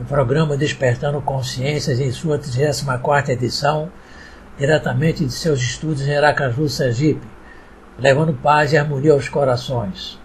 [0.00, 3.90] o programa Despertando Consciências em sua 34ª edição,
[4.56, 7.26] diretamente de seus estudos em Aracaju, Sergipe,
[7.98, 10.16] levando paz e harmonia aos corações.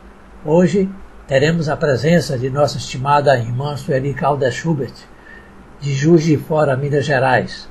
[0.46, 0.88] Hoje
[1.28, 4.94] teremos a presença de nossa estimada irmã Sueli Calda Schubert,
[5.82, 7.68] de Juiz de Fora, Minas Gerais.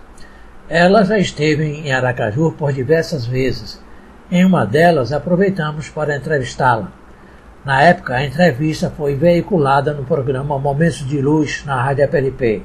[0.68, 3.80] Ela já esteve em Aracaju por diversas vezes.
[4.28, 6.90] Em uma delas, aproveitamos para entrevistá-la.
[7.64, 12.64] Na época, a entrevista foi veiculada no programa Momentos de Luz na Rádio APLP.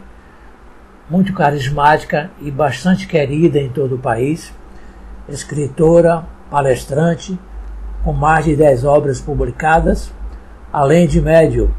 [1.08, 4.52] Muito carismática e bastante querida em todo o país,
[5.30, 7.38] escritora, palestrante,
[8.04, 10.12] com mais de 10 obras publicadas,
[10.74, 11.72] além de médio,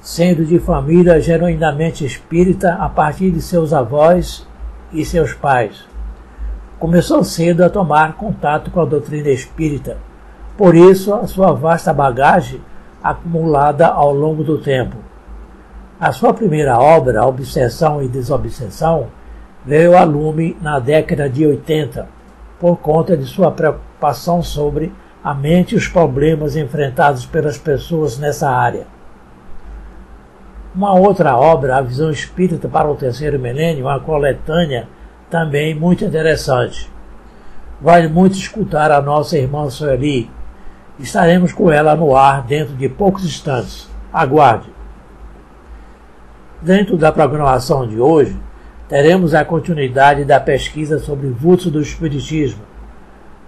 [0.00, 4.48] sendo de família genuinamente espírita a partir de seus avós
[4.90, 5.84] e seus pais.
[6.78, 9.98] Começou cedo a tomar contato com a doutrina espírita
[10.56, 12.60] por isso, a sua vasta bagagem
[13.02, 14.96] acumulada ao longo do tempo.
[15.98, 19.08] A sua primeira obra, Obsessão e Desobsessão,
[19.64, 22.08] veio a lume na década de 80,
[22.58, 28.50] por conta de sua preocupação sobre a mente e os problemas enfrentados pelas pessoas nessa
[28.50, 28.86] área.
[30.74, 34.88] Uma outra obra, A Visão Espírita para o Terceiro Milênio, uma coletânea
[35.30, 36.90] também muito interessante.
[37.80, 40.30] Vale muito escutar a nossa irmã Sueli,
[41.02, 43.90] Estaremos com ela no ar dentro de poucos instantes.
[44.12, 44.70] Aguarde.
[46.60, 48.40] Dentro da programação de hoje,
[48.88, 52.62] teremos a continuidade da pesquisa sobre vultos do Espiritismo,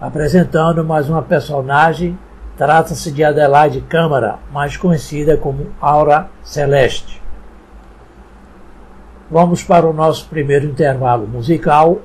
[0.01, 2.19] apresentando mais uma personagem.
[2.57, 7.21] Trata-se de Adelaide Câmara, mais conhecida como Aura Celeste.
[9.31, 11.99] Vamos para o nosso primeiro intervalo musical,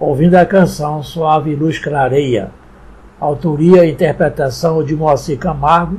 [0.00, 2.50] ouvindo a canção Suave Luz Clareia,
[3.24, 5.98] autoria e interpretação de Moacir Camargo,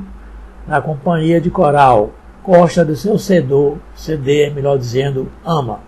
[0.66, 2.10] na companhia de coral
[2.42, 5.80] Costa do seu Cedor, CD, melhor dizendo, Ama.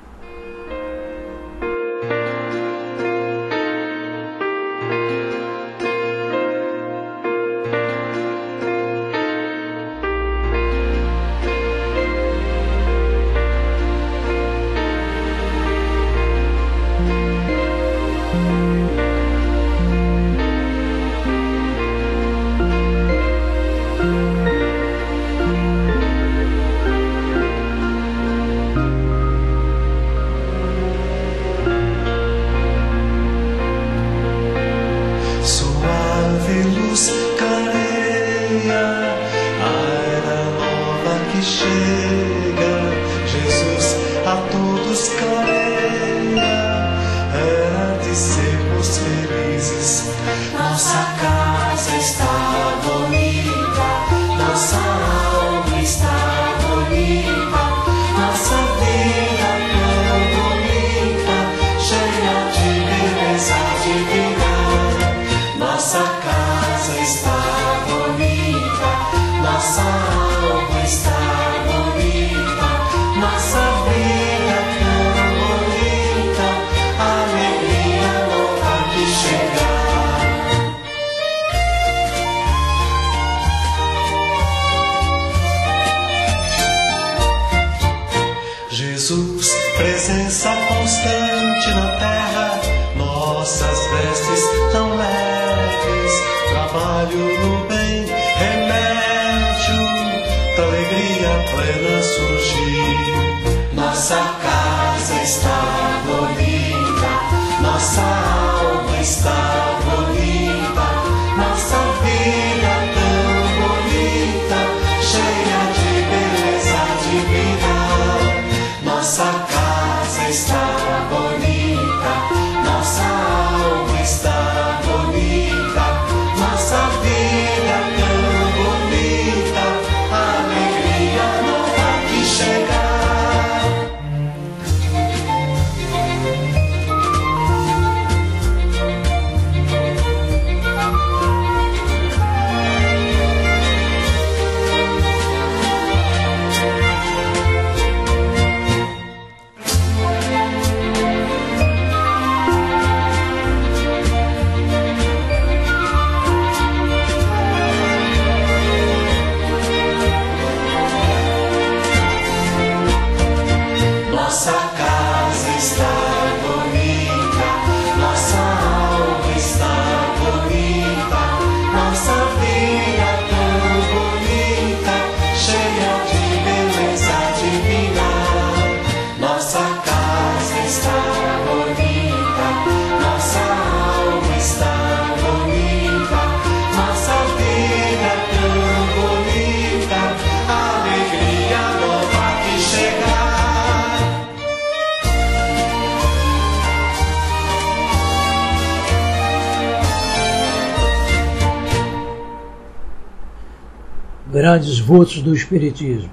[205.48, 206.10] Espiritismo.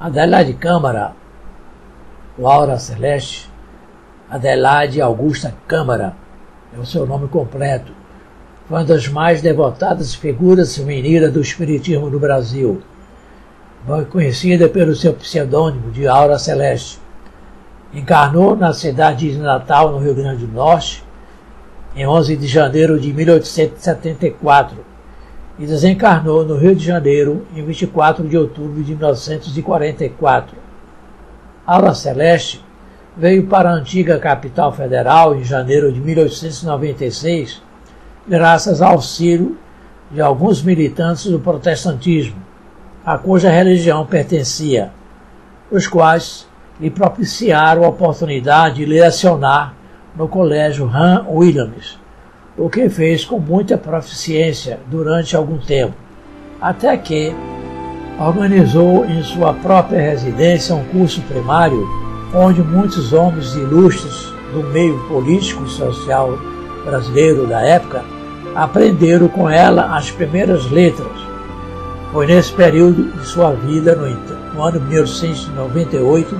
[0.00, 1.12] Adelaide Câmara,
[2.36, 3.48] Laura Celeste,
[4.28, 6.16] Adelaide Augusta Câmara,
[6.76, 7.92] é o seu nome completo,
[8.66, 12.82] foi uma das mais devotadas figuras femininas do Espiritismo no Brasil.
[14.10, 16.98] Conhecida pelo seu pseudônimo de Aura Celeste.
[17.94, 21.04] Encarnou na cidade de Natal, no Rio Grande do Norte,
[21.94, 24.91] em 11 de janeiro de 1874
[25.58, 30.56] e desencarnou no Rio de Janeiro em 24 de outubro de 1944.
[31.66, 32.64] Aura Celeste
[33.16, 37.62] veio para a antiga capital federal em janeiro de 1896,
[38.26, 39.58] graças ao auxílio
[40.10, 42.36] de alguns militantes do protestantismo,
[43.04, 44.90] a cuja religião pertencia,
[45.70, 46.46] os quais
[46.80, 49.74] lhe propiciaram a oportunidade de lecionar
[50.16, 51.98] no colégio Han Williams,
[52.56, 55.94] o que fez com muita proficiência durante algum tempo,
[56.60, 57.34] até que
[58.18, 61.86] organizou em sua própria residência um curso primário
[62.34, 66.38] onde muitos homens ilustres do meio político e social
[66.84, 68.04] brasileiro da época
[68.54, 71.10] aprenderam com ela as primeiras letras.
[72.12, 74.06] Foi nesse período de sua vida, no,
[74.54, 76.38] no ano de 1898,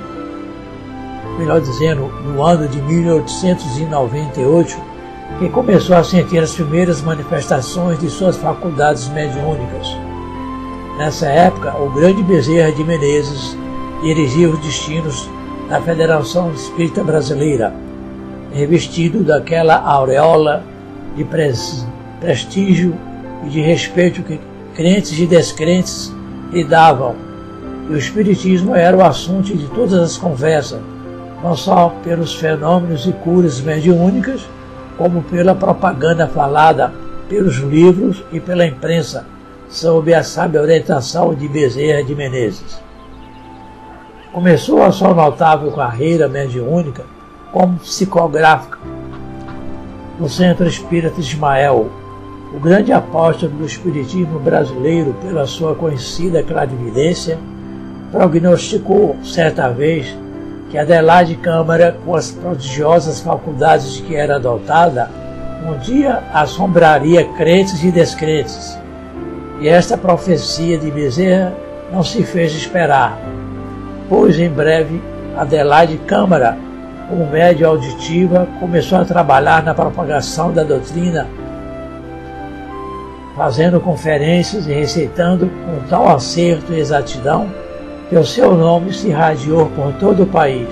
[1.38, 4.91] melhor dizendo, no ano de 1898,
[5.38, 9.88] que começou a sentir as primeiras manifestações de suas faculdades mediúnicas.
[10.98, 13.56] Nessa época, o grande Bezerra de Menezes
[14.02, 15.28] dirigia os destinos
[15.68, 17.72] da Federação Espírita Brasileira,
[18.52, 20.62] revestido daquela aureola
[21.16, 21.26] de
[22.20, 22.94] prestígio
[23.44, 24.38] e de respeito que
[24.74, 26.12] crentes e descrentes
[26.52, 27.14] lhe davam.
[27.88, 30.80] E o Espiritismo era o assunto de todas as conversas,
[31.42, 34.42] não só pelos fenômenos e curas mediúnicas,
[35.02, 36.92] como pela propaganda falada
[37.28, 39.26] pelos livros e pela imprensa,
[39.68, 42.80] sob a sábia orientação de Bezerra de Menezes.
[44.32, 47.02] Começou a sua notável carreira mediúnica
[47.50, 48.78] como psicográfica
[50.20, 51.90] no Centro Espírita Ismael,
[52.54, 57.40] o grande apóstolo do Espiritismo brasileiro, pela sua conhecida clarividência,
[58.12, 60.16] prognosticou certa vez
[60.72, 65.10] que Adelaide Câmara, com as prodigiosas faculdades de que era dotada,
[65.68, 68.78] um dia assombraria crentes e descrentes.
[69.60, 71.52] E esta profecia de Bezerra
[71.92, 73.18] não se fez esperar,
[74.08, 75.02] pois em breve
[75.36, 76.56] Adelaide Câmara,
[77.06, 81.28] como média auditiva, começou a trabalhar na propagação da doutrina,
[83.36, 87.46] fazendo conferências e receitando com tal acerto e exatidão
[88.16, 90.68] o seu nome se irradiou por todo o país.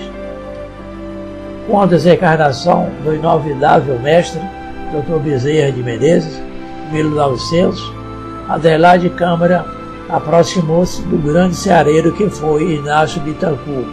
[1.67, 4.41] Com a desencarnação do inovidável mestre,
[4.93, 5.19] Dr.
[5.23, 6.41] Bezerra de Menezes,
[6.91, 7.93] em 1900,
[8.49, 9.65] Adelaide Câmara
[10.09, 13.87] aproximou-se do grande ceareiro que foi Inácio Bittencourt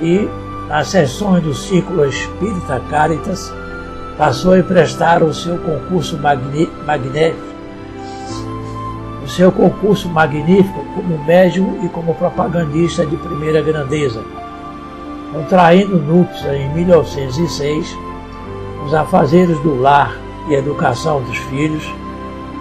[0.00, 0.28] e,
[0.68, 3.52] nas sessões do Círculo Espírita Caritas,
[4.16, 7.50] passou a emprestar o seu concurso magnífico
[9.30, 14.22] seu concurso magnífico como médium e como propagandista de primeira grandeza.
[15.32, 17.96] Contraindo núpcias em 1906,
[18.84, 20.16] os afazeres do lar
[20.48, 21.84] e educação dos filhos,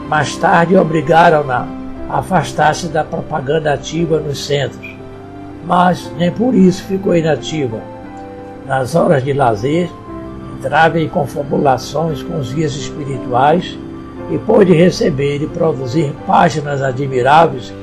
[0.08, 1.68] mais tarde obrigaram-na
[2.10, 4.96] a afastar-se da propaganda ativa nos centros.
[5.66, 7.80] Mas nem por isso ficou inativa.
[8.66, 9.90] Nas horas de lazer,
[10.58, 13.78] entrava em confabulações com os guias espirituais
[14.30, 17.74] e pôde receber e produzir páginas admiráveis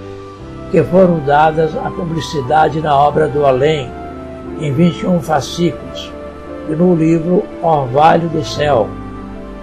[0.70, 3.90] que foram dadas à publicidade na obra do Além,
[4.60, 6.12] em 21 fascículos,
[6.68, 8.88] e no livro Orvalho do Céu.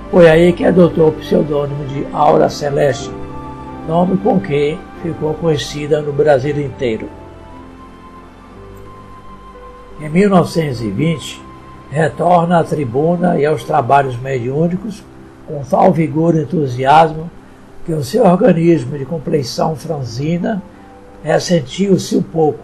[0.10, 3.12] Foi aí que adotou o pseudônimo de Aura Celeste,
[3.88, 7.10] nome com que ficou conhecida no Brasil inteiro.
[10.00, 11.41] Em 1920,
[11.91, 15.03] retorna à tribuna e aos trabalhos mediúnicos
[15.48, 17.29] com tal vigor e entusiasmo
[17.86, 20.63] que o seu organismo de compleição franzina
[21.24, 22.60] ressentiu-se um pouco,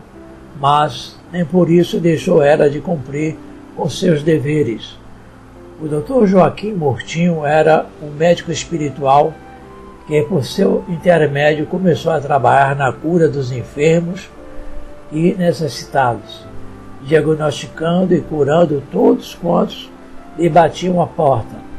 [0.59, 3.37] mas nem por isso deixou ela de cumprir
[3.75, 4.97] com seus deveres.
[5.81, 6.25] O Dr.
[6.25, 9.33] Joaquim Mortinho era um médico espiritual
[10.05, 14.29] que, por seu intermédio, começou a trabalhar na cura dos enfermos
[15.11, 16.45] e necessitados,
[17.03, 19.89] diagnosticando e curando todos quantos
[20.37, 21.69] lhe batiam a porta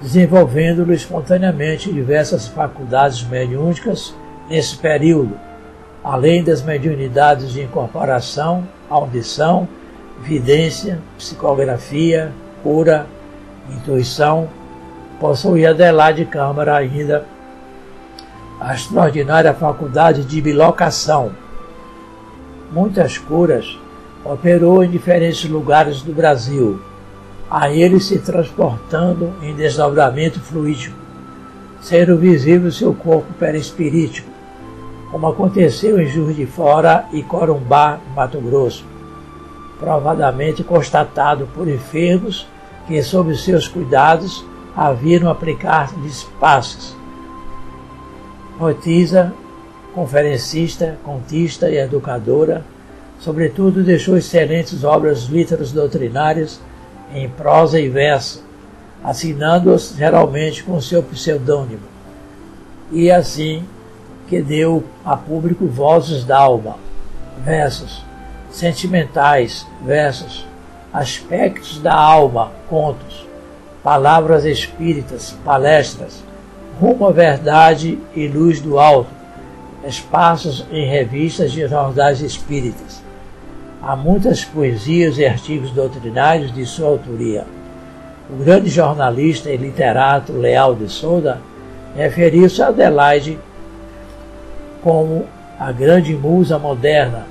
[0.00, 4.14] desenvolvendo-lhe espontaneamente diversas faculdades mediúnicas
[4.48, 5.38] nesse período,
[6.08, 9.68] além das mediunidades de incorporação, audição,
[10.22, 13.06] vidência, psicografia, cura,
[13.70, 14.48] intuição,
[15.20, 17.26] possuía Adelaide Câmara ainda
[18.58, 21.30] a extraordinária faculdade de bilocação.
[22.72, 23.78] Muitas curas
[24.24, 26.80] operou em diferentes lugares do Brasil,
[27.50, 30.96] a ele se transportando em desdobramento fluídico,
[31.82, 34.27] sendo visível seu corpo perispirítico,
[35.10, 38.84] como aconteceu em Juiz de Fora e Corumbá, Mato Grosso,
[39.78, 42.46] provadamente constatado por enfermos
[42.86, 44.44] que, sob seus cuidados,
[44.76, 46.96] haviam aplicar-lhes passes.
[48.58, 49.32] Rotiza,
[49.94, 52.64] conferencista, contista e educadora,
[53.18, 56.60] sobretudo deixou excelentes obras literas doutrinárias
[57.14, 58.44] em prosa e verso,
[59.02, 61.82] assinando-as geralmente com seu pseudônimo.
[62.90, 63.64] E assim
[64.28, 66.76] que deu a público vozes d'alma,
[67.42, 68.04] versos,
[68.50, 70.46] sentimentais, versos,
[70.92, 73.26] aspectos da alma, contos,
[73.82, 76.22] palavras espíritas, palestras,
[76.80, 79.10] rumo à verdade e luz do alto,
[79.84, 83.02] espaços em revistas e jornais espíritas.
[83.82, 87.46] Há muitas poesias e artigos doutrinários de sua autoria.
[88.28, 91.38] O grande jornalista e literato Leal de Souza
[91.96, 93.38] referiu-se a Adelaide
[94.82, 95.26] como
[95.58, 97.26] a grande musa moderna,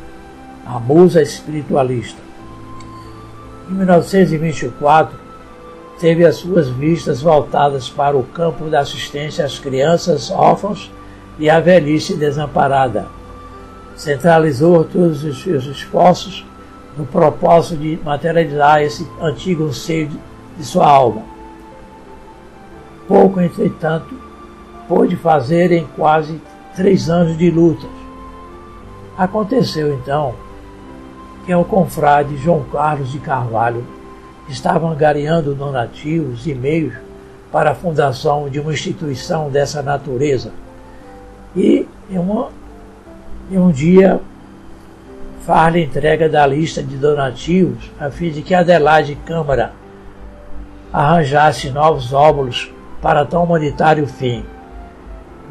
[0.66, 2.20] a musa espiritualista.
[3.70, 5.18] Em 1924,
[6.00, 10.92] teve as suas vistas voltadas para o campo da assistência às crianças órfãos
[11.40, 13.08] e à velhice desamparada.
[13.96, 16.46] Centralizou todos os seus esforços
[16.98, 20.10] no propósito de materializar esse antigo anseio
[20.58, 21.22] de sua alma.
[23.08, 24.14] Pouco, entretanto,
[24.88, 26.42] pôde fazer em quase
[26.78, 27.90] três anos de lutas.
[29.18, 30.36] Aconteceu então
[31.44, 33.84] que o confrade João Carlos de Carvalho
[34.48, 36.94] estava angariando donativos e meios
[37.52, 40.52] para a fundação de uma instituição dessa natureza.
[41.56, 42.46] E em,
[43.52, 44.22] em um dia
[45.48, 49.74] faz-lhe entrega da lista de donativos a fim de que Adelaide Câmara
[50.94, 54.46] arranjasse novos óvulos para tão humanitário fim.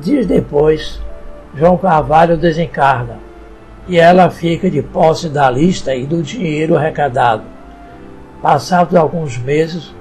[0.00, 1.00] Dias depois,
[1.56, 3.18] João Carvalho desencarna
[3.88, 7.44] e ela fica de posse da lista e do dinheiro arrecadado.
[8.42, 9.94] Passados alguns meses,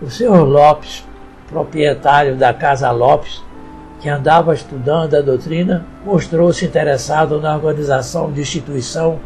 [0.00, 1.04] o senhor Lopes,
[1.48, 3.42] proprietário da Casa Lopes,
[4.00, 9.18] que andava estudando a doutrina, mostrou-se interessado na organização de instituição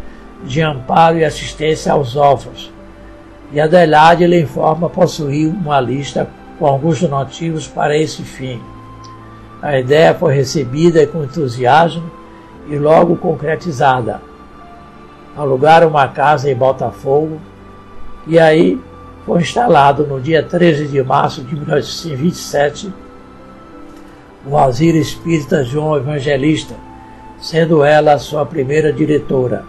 [0.44, 2.72] de amparo e assistência aos órfãos.
[3.52, 8.60] E Adelaide lhe informa possuir uma lista com alguns donativos para esse fim.
[9.64, 12.10] A ideia foi recebida com entusiasmo
[12.68, 14.20] e logo concretizada.
[15.34, 17.40] Alugaram uma casa em Botafogo
[18.26, 18.78] e aí
[19.24, 22.92] foi instalado no dia 13 de março de 1927
[24.44, 26.74] o Asilo Espírita João Evangelista,
[27.38, 29.64] sendo ela a sua primeira diretora.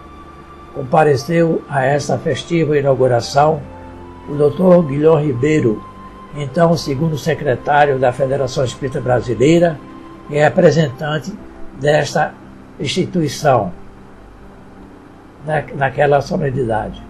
[0.74, 3.62] Compareceu a esta festiva inauguração
[4.28, 4.88] o Dr.
[4.88, 5.82] Guilherme Ribeiro,
[6.36, 9.80] então segundo secretário da Federação Espírita Brasileira
[10.30, 11.32] e representante
[11.80, 12.34] desta
[12.78, 13.72] instituição
[15.44, 17.02] na, naquela solenidade.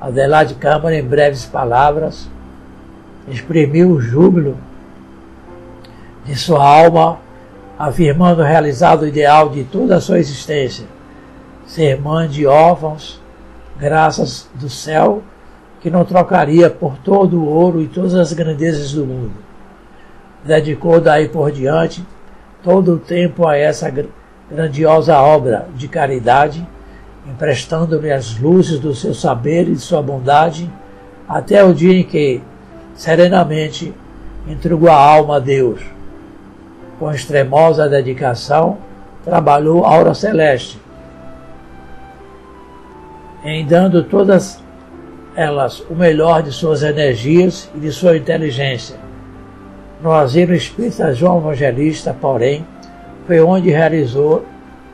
[0.00, 2.28] Adelaide Câmara, em breves palavras,
[3.28, 4.56] exprimiu o júbilo
[6.24, 7.18] de sua alma,
[7.78, 10.86] afirmando realizado o ideal de toda a sua existência,
[11.66, 13.20] ser mãe de órfãos,
[13.78, 15.22] graças do céu,
[15.80, 19.32] que não trocaria por todo o ouro e todas as grandezas do mundo.
[20.44, 22.04] Dedicou daí por diante
[22.62, 23.92] todo o tempo a essa
[24.50, 26.66] grandiosa obra de caridade,
[27.26, 30.70] emprestando-lhe as luzes do seu saber e de sua bondade,
[31.28, 32.42] até o dia em que,
[32.94, 33.94] serenamente,
[34.46, 35.80] entregou a alma a Deus.
[36.98, 38.78] Com extremosa dedicação,
[39.24, 40.78] trabalhou a aura celeste,
[43.42, 44.62] em dando todas
[45.34, 49.03] elas o melhor de suas energias e de sua inteligência.
[50.02, 52.66] No asilo espírita João Evangelista, porém,
[53.26, 54.44] foi onde realizou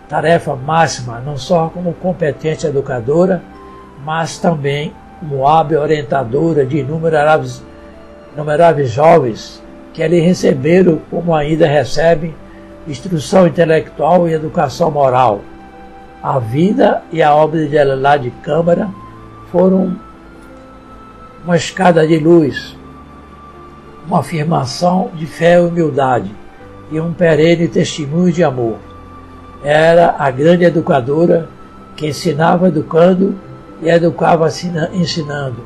[0.09, 3.43] tarefa máxima, não só como competente educadora,
[4.05, 7.63] mas também como hábil orientadora de inumeráveis,
[8.87, 12.35] jovens que ali receberam, como ainda recebem,
[12.89, 15.41] instrução intelectual e educação moral.
[16.23, 18.89] A vida e a obra de Elelá de Câmara
[19.51, 19.97] foram
[21.45, 22.77] uma escada de luz,
[24.07, 26.35] uma afirmação de fé e humildade
[26.91, 28.79] e um perene testemunho de amor.
[29.63, 31.49] Era a grande educadora
[31.97, 33.39] que ensinava educando
[33.83, 34.49] e educava
[34.93, 35.65] ensinando.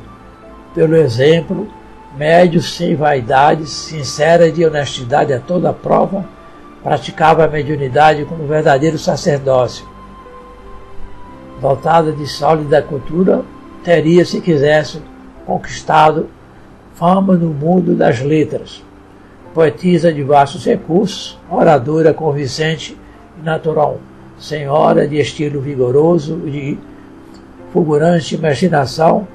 [0.73, 1.67] Pelo exemplo,
[2.17, 6.25] médio sem vaidades, sincera de honestidade a toda prova,
[6.83, 9.87] praticava a mediunidade como verdadeiro sacerdócio.
[11.61, 13.43] Dotada de sólida cultura,
[13.83, 15.01] teria, se quisesse,
[15.45, 16.29] conquistado
[16.95, 18.83] fama no mundo das letras.
[19.53, 22.97] Poetisa de vastos recursos, oradora convincente
[23.39, 23.99] e natural,
[24.37, 26.77] senhora de estilo vigoroso e de
[27.71, 29.27] fulgurante imaginação,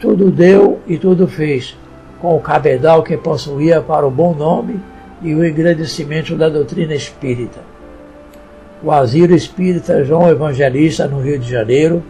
[0.00, 1.76] tudo deu e tudo fez,
[2.20, 4.80] com o cabedal que possuía para o bom nome
[5.22, 7.60] e o engrandecimento da doutrina espírita.
[8.82, 12.02] O asilo espírita João Evangelista, no Rio de Janeiro,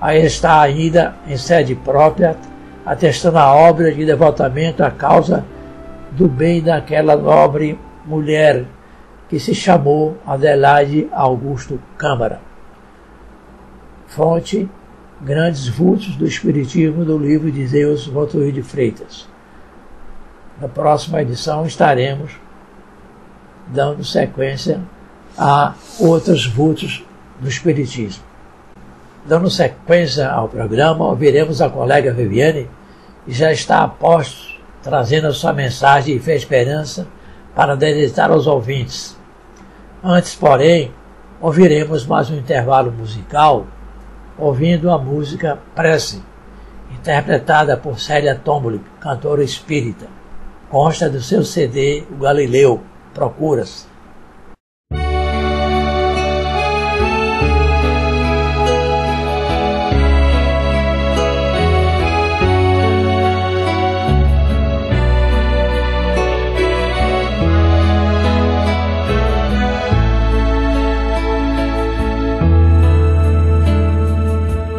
[0.00, 2.36] aí está ainda em sede própria,
[2.84, 5.44] atestando a obra de devotamento à causa
[6.10, 8.64] do bem daquela nobre mulher
[9.28, 12.40] que se chamou Adelaide Augusto Câmara.
[14.06, 14.68] Fonte
[15.20, 19.26] Grandes Vultos do Espiritismo do livro de Deus Votoir de Freitas.
[20.60, 22.32] Na próxima edição estaremos
[23.68, 24.80] dando sequência
[25.38, 27.04] a outros vultos
[27.40, 28.22] do Espiritismo.
[29.24, 32.68] Dando sequência ao programa, ouviremos a colega Viviane,
[33.26, 33.88] já está a
[34.82, 37.06] trazendo a sua mensagem de fé e esperança
[37.54, 39.16] para deleitar aos ouvintes.
[40.02, 40.92] Antes, porém,
[41.40, 43.66] ouviremos mais um intervalo musical,
[44.36, 46.22] ouvindo a música Prece,
[46.90, 50.06] interpretada por Célia Tomboli, cantora espírita.
[50.68, 52.82] Consta do seu CD O Galileu,
[53.14, 53.91] Procuras.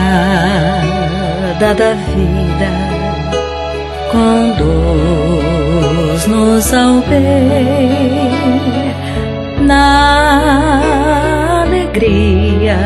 [1.74, 2.70] da vida
[6.12, 7.02] conduz-nos ao
[9.66, 10.80] na
[11.64, 12.78] alegria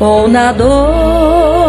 [0.00, 1.59] ou na dor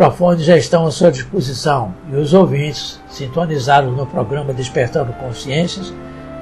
[0.00, 5.92] microfones já estão à sua disposição e os ouvintes sintonizados no programa Despertando Consciências,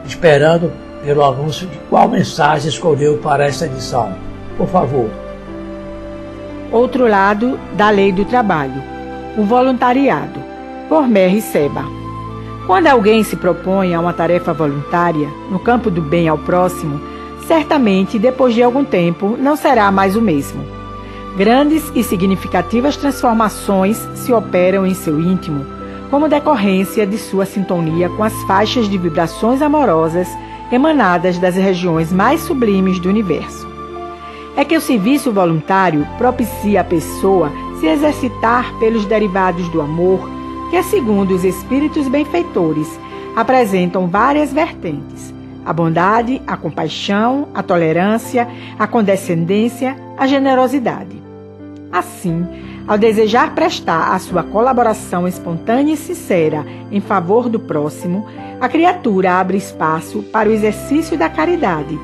[0.06, 0.70] esperando
[1.04, 4.14] pelo anúncio de qual mensagem escolheu para esta edição.
[4.56, 5.10] Por favor.
[6.70, 8.80] Outro lado da lei do trabalho,
[9.36, 10.40] o voluntariado,
[10.88, 11.82] por Merri Seba.
[12.64, 17.00] Quando alguém se propõe a uma tarefa voluntária no campo do bem ao próximo,
[17.48, 20.77] certamente depois de algum tempo não será mais o mesmo.
[21.36, 25.78] Grandes e significativas transformações se operam em seu íntimo
[26.10, 30.28] como decorrência de sua sintonia com as faixas de vibrações amorosas
[30.72, 33.66] emanadas das regiões mais sublimes do universo.
[34.56, 40.28] É que o serviço voluntário propicia a pessoa se exercitar pelos derivados do amor,
[40.70, 42.88] que, segundo os espíritos benfeitores,
[43.36, 45.32] apresentam várias vertentes:
[45.68, 51.22] a bondade, a compaixão, a tolerância, a condescendência, a generosidade.
[51.92, 52.46] Assim,
[52.86, 58.26] ao desejar prestar a sua colaboração espontânea e sincera em favor do próximo,
[58.58, 62.00] a criatura abre espaço para o exercício da caridade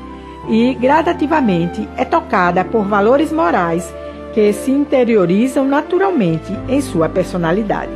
[0.47, 3.91] e, gradativamente, é tocada por valores morais
[4.35, 7.93] que se interiorizam naturalmente em sua personalidade.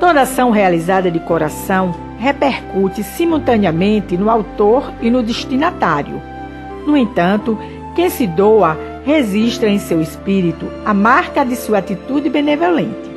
[0.00, 1.94] Toda ação realizada de coração
[2.24, 6.22] repercute simultaneamente no autor e no destinatário.
[6.86, 7.58] No entanto,
[7.94, 13.12] quem se doa registra em seu espírito a marca de sua atitude benevolente.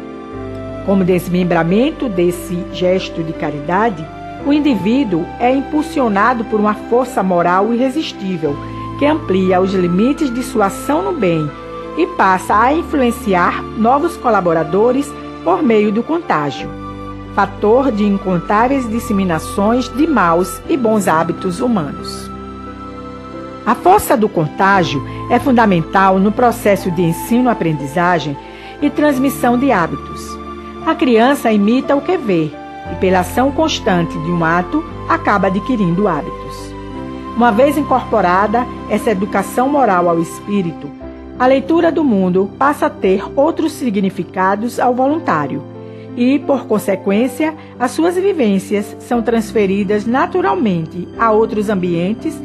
[0.86, 4.06] Como desmembramento desse gesto de caridade,
[4.46, 8.58] o indivíduo é impulsionado por uma força moral irresistível
[9.00, 11.50] que amplia os limites de sua ação no bem
[11.98, 15.10] e passa a influenciar novos colaboradores
[15.46, 16.87] por meio do contágio,
[17.38, 22.32] fator de incontáveis disseminações de maus e bons hábitos humanos.
[23.64, 28.36] A força do contágio é fundamental no processo de ensino-aprendizagem
[28.82, 30.36] e transmissão de hábitos.
[30.84, 32.46] A criança imita o que vê
[32.92, 36.74] e, pela ação constante de um ato, acaba adquirindo hábitos.
[37.36, 40.90] Uma vez incorporada essa educação moral ao espírito,
[41.38, 45.77] a leitura do mundo passa a ter outros significados ao voluntário
[46.18, 52.36] e, por consequência, as suas vivências são transferidas naturalmente a outros ambientes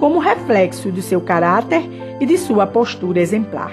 [0.00, 1.88] como reflexo do seu caráter
[2.20, 3.70] e de sua postura exemplar.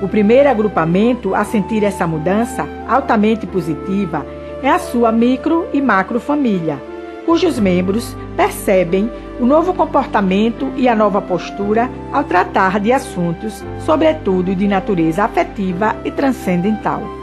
[0.00, 4.24] O primeiro agrupamento a sentir essa mudança altamente positiva
[4.62, 6.80] é a sua micro e macro família,
[7.26, 14.54] cujos membros percebem o novo comportamento e a nova postura ao tratar de assuntos, sobretudo
[14.54, 17.19] de natureza afetiva e transcendental.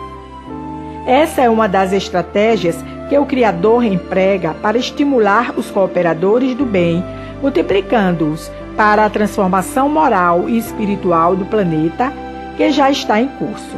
[1.07, 2.77] Essa é uma das estratégias
[3.09, 7.03] que o Criador emprega para estimular os cooperadores do bem
[7.41, 12.11] multiplicando-os para a transformação moral e espiritual do planeta
[12.55, 13.75] que já está em curso.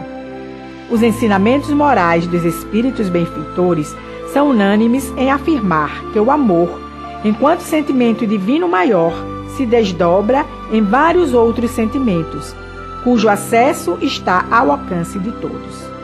[0.90, 3.96] Os ensinamentos morais dos espíritos benfeitores
[4.34, 6.80] são unânimes em afirmar que o amor,
[7.24, 9.14] enquanto sentimento divino maior,
[9.56, 12.56] se desdobra em vários outros sentimentos,
[13.04, 15.99] cujo acesso está ao alcance de todos.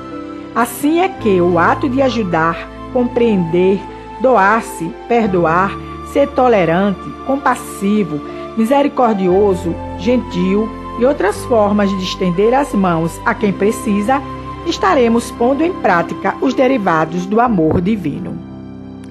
[0.55, 3.77] Assim é que o ato de ajudar, compreender,
[4.21, 5.77] doar-se, perdoar,
[6.13, 8.21] ser tolerante, compassivo,
[8.55, 14.21] misericordioso, gentil e outras formas de estender as mãos a quem precisa,
[14.65, 18.37] estaremos pondo em prática os derivados do amor divino.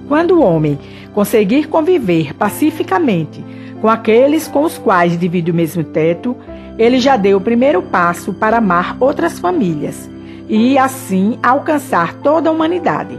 [0.09, 0.79] Quando o homem
[1.13, 3.45] conseguir conviver pacificamente
[3.83, 6.35] com aqueles com os quais divide o mesmo teto,
[6.79, 10.14] ele já deu o primeiro passo para amar outras famílias
[10.49, 13.19] e, assim, alcançar toda a humanidade.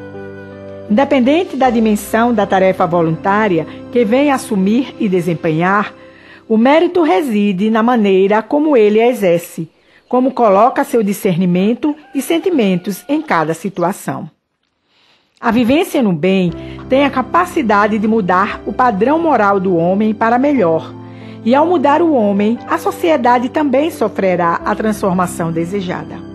[0.90, 5.94] Independente da dimensão da tarefa voluntária que vem assumir e desempenhar,
[6.48, 9.68] o mérito reside na maneira como ele a exerce,
[10.08, 14.30] como coloca seu discernimento e sentimentos em cada situação.
[15.42, 16.52] A vivência no bem
[16.88, 20.94] tem a capacidade de mudar o padrão moral do homem para melhor,
[21.44, 26.35] e ao mudar o homem, a sociedade também sofrerá a transformação desejada.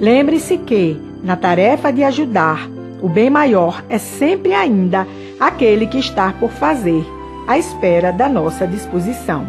[0.00, 2.66] Lembre-se que, na tarefa de ajudar,
[3.02, 5.06] o bem maior é sempre ainda
[5.38, 7.04] aquele que está por fazer,
[7.46, 9.46] à espera da nossa disposição.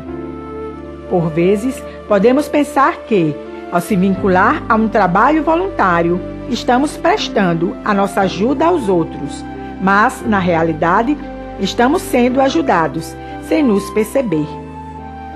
[1.10, 3.34] Por vezes, podemos pensar que,
[3.72, 9.46] ao se vincular a um trabalho voluntário, estamos prestando a nossa ajuda aos outros,
[9.82, 11.18] mas, na realidade,
[11.62, 14.48] estamos sendo ajudados sem nos perceber.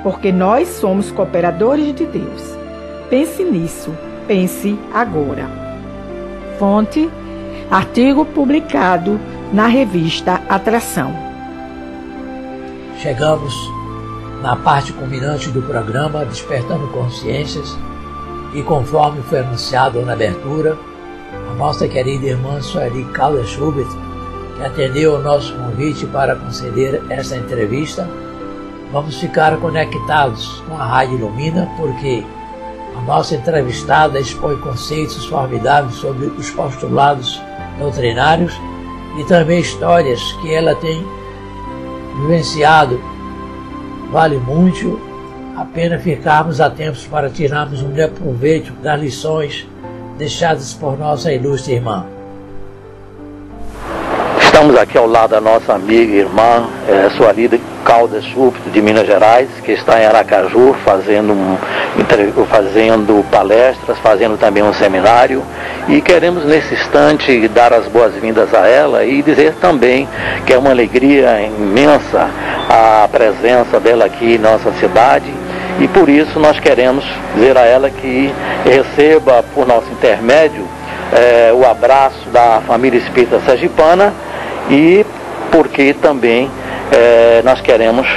[0.04, 2.42] Porque nós somos cooperadores de Deus.
[3.10, 3.96] Pense nisso,
[4.28, 5.50] pense agora.
[6.58, 7.10] Fonte
[7.70, 9.20] Artigo publicado
[9.52, 11.14] na revista Atração.
[13.00, 13.54] Chegamos
[14.42, 17.76] na parte culminante do programa Despertando Consciências
[18.54, 20.78] e conforme foi anunciado na abertura,
[21.52, 23.90] a nossa querida irmã Sueli Caldas Schubert,
[24.56, 28.08] que atendeu ao nosso convite para conceder essa entrevista,
[28.94, 32.24] vamos ficar conectados com a Rádio Ilumina porque
[33.06, 37.42] nossa entrevistada expõe conceitos formidáveis sobre os postulados
[37.80, 38.54] doutrinários
[39.18, 41.06] e também histórias que ela tem
[42.22, 43.00] vivenciado.
[44.12, 45.00] Vale muito
[45.56, 49.68] a pena ficarmos atentos para tirarmos um proveito das lições
[50.18, 52.15] deixadas por nossa ilustre irmã.
[54.56, 59.06] Estamos aqui ao lado da nossa amiga e irmã, é, Sualida Caldas Súbito, de Minas
[59.06, 61.58] Gerais, que está em Aracaju fazendo, um,
[62.50, 65.44] fazendo palestras, fazendo também um seminário.
[65.90, 70.08] E queremos nesse instante dar as boas-vindas a ela e dizer também
[70.46, 72.30] que é uma alegria imensa
[72.70, 75.32] a presença dela aqui em nossa cidade
[75.82, 77.04] E por isso nós queremos
[77.36, 80.66] dizer a ela que receba por nosso intermédio
[81.12, 84.14] é, o abraço da família espírita sergipana
[84.70, 85.06] e
[85.52, 86.50] porque também
[86.92, 88.08] é, nós queremos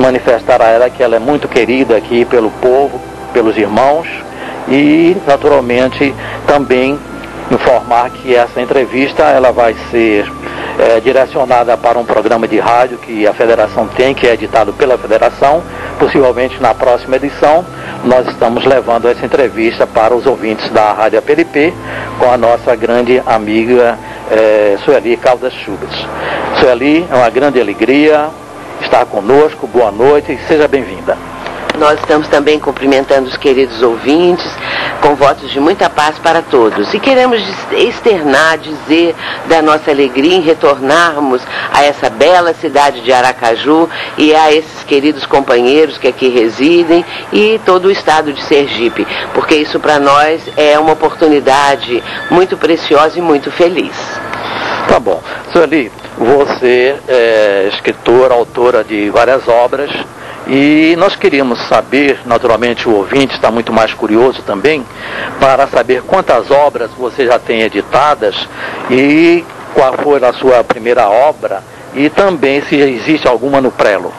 [0.00, 3.00] manifestar a ela que ela é muito querida aqui pelo povo,
[3.32, 4.06] pelos irmãos
[4.68, 6.14] e naturalmente
[6.46, 6.98] também
[7.50, 10.30] informar que essa entrevista ela vai ser
[10.78, 14.96] é, direcionada para um programa de rádio que a federação tem, que é editado pela
[14.98, 15.62] federação.
[15.98, 17.64] Possivelmente na próxima edição
[18.04, 21.72] nós estamos levando essa entrevista para os ouvintes da Rádio APLP
[22.18, 23.98] com a nossa grande amiga
[24.30, 25.94] é, Sueli Caldas Schubert.
[26.58, 28.28] Sueli, é uma grande alegria
[28.80, 31.31] estar conosco, boa noite e seja bem-vinda.
[31.78, 34.46] Nós estamos também cumprimentando os queridos ouvintes,
[35.00, 36.92] com votos de muita paz para todos.
[36.94, 39.14] E queremos externar, dizer
[39.48, 45.26] da nossa alegria em retornarmos a essa bela cidade de Aracaju e a esses queridos
[45.26, 50.78] companheiros que aqui residem e todo o estado de Sergipe, porque isso para nós é
[50.78, 53.96] uma oportunidade muito preciosa e muito feliz.
[54.88, 55.22] Tá bom.
[55.52, 59.90] Sueli, você é escritora, autora de várias obras
[60.46, 64.84] e nós queríamos saber, naturalmente o ouvinte está muito mais curioso também,
[65.38, 68.36] para saber quantas obras você já tem editadas
[68.90, 71.62] e qual foi a sua primeira obra
[71.94, 74.12] e também se existe alguma no prelo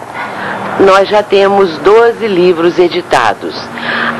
[0.80, 3.56] nós já temos 12 livros editados.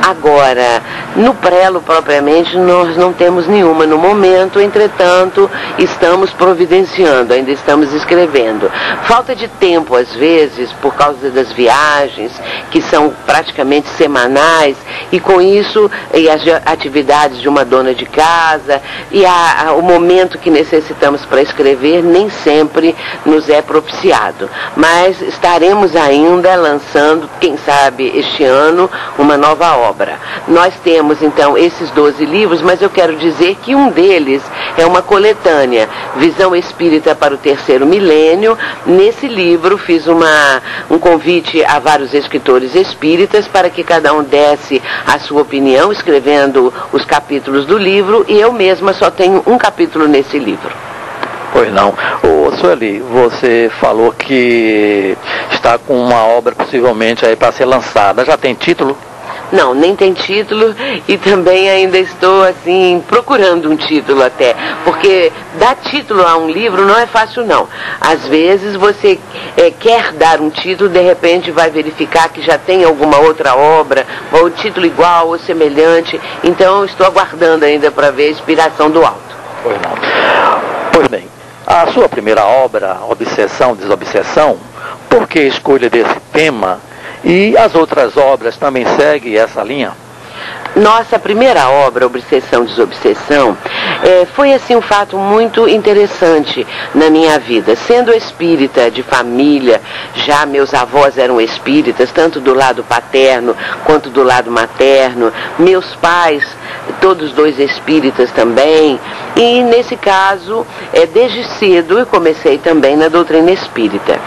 [0.06, 0.82] Agora,
[1.16, 8.70] no prelo propriamente, nós não temos nenhuma no momento, entretanto, estamos providenciando, ainda estamos escrevendo.
[9.04, 12.32] Falta de tempo, às vezes, por causa das viagens,
[12.70, 14.76] que são praticamente semanais,
[15.10, 19.82] e com isso, e as atividades de uma dona de casa, e a, a, o
[19.82, 24.50] momento que necessitamos para escrever, nem sempre nos é propiciado.
[24.76, 26.14] Mas estaremos ainda
[26.44, 29.93] ainda lançando, quem sabe este ano, uma nova obra.
[30.48, 34.42] Nós temos então esses 12 livros, mas eu quero dizer que um deles
[34.76, 38.58] é uma coletânea, Visão Espírita para o Terceiro Milênio.
[38.84, 44.82] Nesse livro fiz uma, um convite a vários escritores espíritas para que cada um desse
[45.06, 50.06] a sua opinião, escrevendo os capítulos do livro, e eu mesma só tenho um capítulo
[50.06, 50.72] nesse livro.
[51.54, 51.94] Pois não.
[52.24, 55.16] Ô, Sueli, você falou que
[55.52, 58.24] está com uma obra possivelmente aí para ser lançada.
[58.24, 58.98] Já tem título?
[59.52, 60.74] Não, nem tem título
[61.06, 64.54] e também ainda estou assim procurando um título até,
[64.84, 67.68] porque dar título a um livro não é fácil não.
[68.00, 69.18] Às vezes você
[69.56, 74.06] é, quer dar um título, de repente vai verificar que já tem alguma outra obra,
[74.32, 76.20] ou título igual ou semelhante.
[76.42, 79.36] Então estou aguardando ainda para ver a inspiração do alto.
[79.62, 79.94] Pois não.
[80.92, 81.28] Pois bem,
[81.66, 84.58] a sua primeira obra, Obsessão, Desobsessão,
[85.08, 86.78] por que a escolha desse tema?
[87.24, 89.92] E as outras obras também seguem essa linha?
[90.76, 93.56] Nossa primeira obra, Obsessão Desobsessão,
[94.02, 97.76] é, foi assim um fato muito interessante na minha vida.
[97.76, 99.80] Sendo espírita de família,
[100.16, 106.44] já meus avós eram espíritas, tanto do lado paterno quanto do lado materno, meus pais,
[107.00, 108.98] todos dois espíritas também,
[109.36, 114.20] e nesse caso, é, desde cedo eu comecei também na doutrina espírita.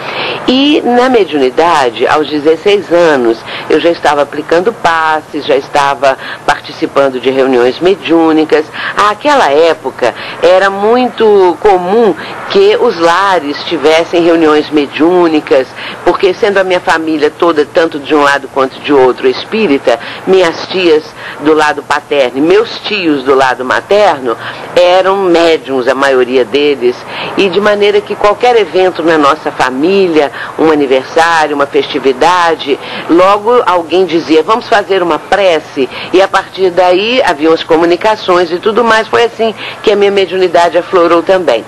[0.48, 3.38] E na mediunidade, aos 16 anos,
[3.70, 8.66] eu já estava aplicando passes, já estava participando de reuniões mediúnicas.
[9.10, 12.14] Aquela época era muito comum
[12.50, 15.68] que os lares tivessem reuniões mediúnicas,
[16.06, 20.68] porque sendo a minha família toda, tanto de um lado quanto de outro, espírita, minhas
[20.68, 21.04] tias
[21.42, 24.36] do lado paterno e meus tios do lado materno
[24.76, 26.96] eram médiums, a maioria deles,
[27.38, 32.80] e de maneira que qualquer evento na nossa família, um aniversário, uma festividade,
[33.10, 38.60] logo alguém dizia, vamos fazer uma prece, e a partir daí haviam as comunicações e
[38.60, 39.08] tudo mais.
[39.08, 41.64] Foi assim que a minha mediunidade aflorou também.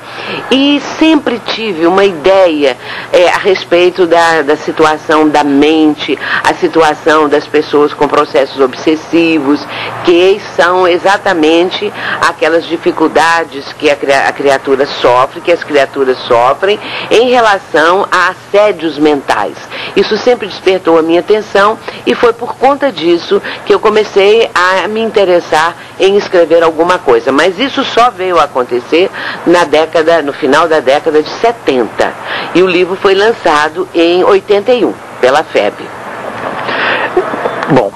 [0.51, 0.68] E
[0.99, 2.75] sempre tive uma ideia
[3.13, 9.65] é, a respeito da, da situação da mente, a situação das pessoas com processos obsessivos,
[10.03, 13.93] que são exatamente aquelas dificuldades que a,
[14.27, 16.77] a criatura sofre, que as criaturas sofrem
[17.09, 19.55] em relação a assédios mentais.
[19.95, 24.87] Isso sempre despertou a minha atenção e foi por conta disso que eu comecei a
[24.87, 27.31] me interessar em escrever alguma coisa.
[27.31, 29.09] Mas isso só veio a acontecer
[29.45, 32.13] na década, no final da década de 70.
[32.55, 35.87] E o livro foi lançado em 81 pela FEB.
[37.71, 37.91] Bom,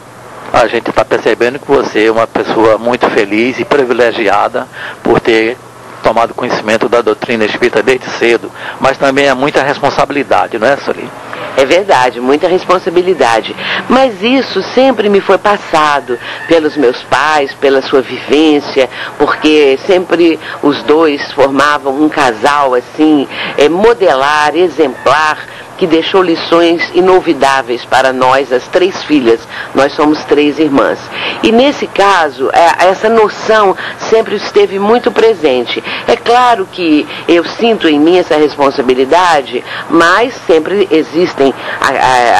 [0.52, 4.68] a gente está percebendo que você é uma pessoa muito feliz e privilegiada
[5.02, 5.58] por ter
[6.04, 11.10] tomado conhecimento da doutrina espírita desde cedo, mas também é muita responsabilidade, não é, Soli?
[11.56, 13.56] É verdade, muita responsabilidade.
[13.88, 20.82] Mas isso sempre me foi passado pelos meus pais, pela sua vivência, porque sempre os
[20.84, 25.38] dois formavam um casal assim, é, modelar, exemplar
[25.78, 29.40] que deixou lições inolvidáveis para nós, as três filhas.
[29.74, 31.00] Nós somos três irmãs.
[31.42, 33.76] E nesse caso, é, essa noção
[34.10, 35.84] sempre esteve muito presente.
[36.08, 41.54] É claro que eu sinto em mim essa responsabilidade, mas sempre existem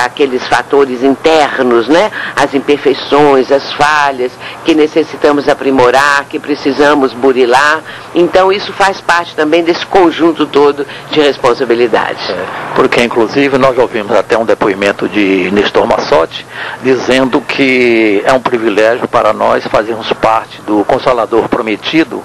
[0.06, 2.12] aqueles fatores internos, né?
[2.36, 4.32] As imperfeições, as falhas
[4.64, 7.82] que necessitamos aprimorar, que precisamos burilar.
[8.14, 12.30] Então isso faz parte também desse conjunto todo de responsabilidades.
[12.30, 16.46] É, porque inclusive Inclusive, nós ouvimos até um depoimento de Nestor Massotti,
[16.84, 22.22] dizendo que é um privilégio para nós fazermos parte do Consolador Prometido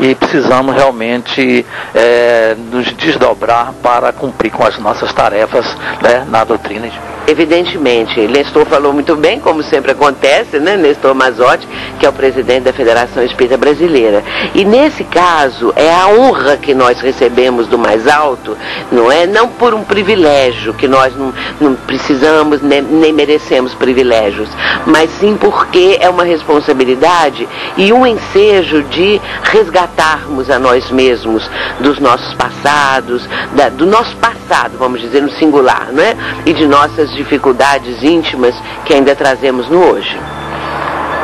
[0.00, 5.64] e precisamos realmente é, nos desdobrar para cumprir com as nossas tarefas
[6.02, 6.98] né, na doutrina de
[7.30, 10.76] Evidentemente, Nestor falou muito bem, como sempre acontece, né?
[10.76, 11.64] Nestor Mazotti,
[12.00, 14.24] que é o presidente da Federação Espírita Brasileira.
[14.52, 18.58] E nesse caso, é a honra que nós recebemos do mais alto,
[18.90, 19.28] não é?
[19.28, 24.48] Não por um privilégio, que nós não, não precisamos nem, nem merecemos privilégios,
[24.84, 32.00] mas sim porque é uma responsabilidade e um ensejo de resgatarmos a nós mesmos dos
[32.00, 33.22] nossos passados,
[33.54, 36.16] da, do nosso passado, vamos dizer no singular, não é?
[36.44, 38.54] E de nossas dificuldades íntimas
[38.84, 40.18] que ainda trazemos no hoje.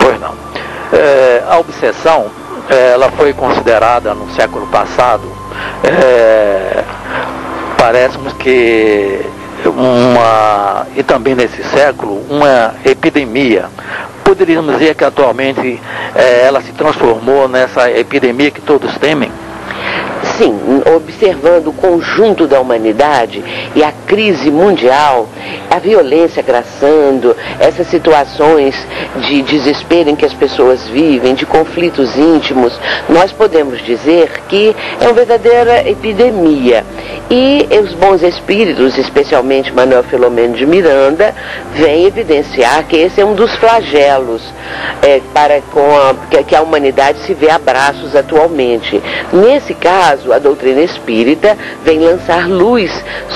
[0.00, 0.34] Pois não.
[0.92, 2.26] É, a obsessão,
[2.68, 5.24] é, ela foi considerada no século passado,
[5.82, 6.84] é,
[7.78, 9.24] parece-nos que
[9.64, 13.66] uma, e também nesse século, uma epidemia.
[14.22, 15.80] Poderíamos dizer que atualmente
[16.14, 19.30] é, ela se transformou nessa epidemia que todos temem?
[20.36, 23.42] Sim, observando o conjunto da humanidade
[23.74, 25.28] e a crise mundial,
[25.70, 28.74] a violência graçando, essas situações
[29.26, 35.04] de desespero em que as pessoas vivem, de conflitos íntimos, nós podemos dizer que é
[35.04, 36.84] uma verdadeira epidemia.
[37.30, 41.34] E os bons espíritos, especialmente Manuel Filomeno de Miranda,
[41.72, 44.42] vem evidenciar que esse é um dos flagelos
[45.02, 49.02] é, para com a, que a humanidade se vê a braços atualmente.
[49.32, 52.90] Nesse caso, caso, a doutrina espírita vem lançar luz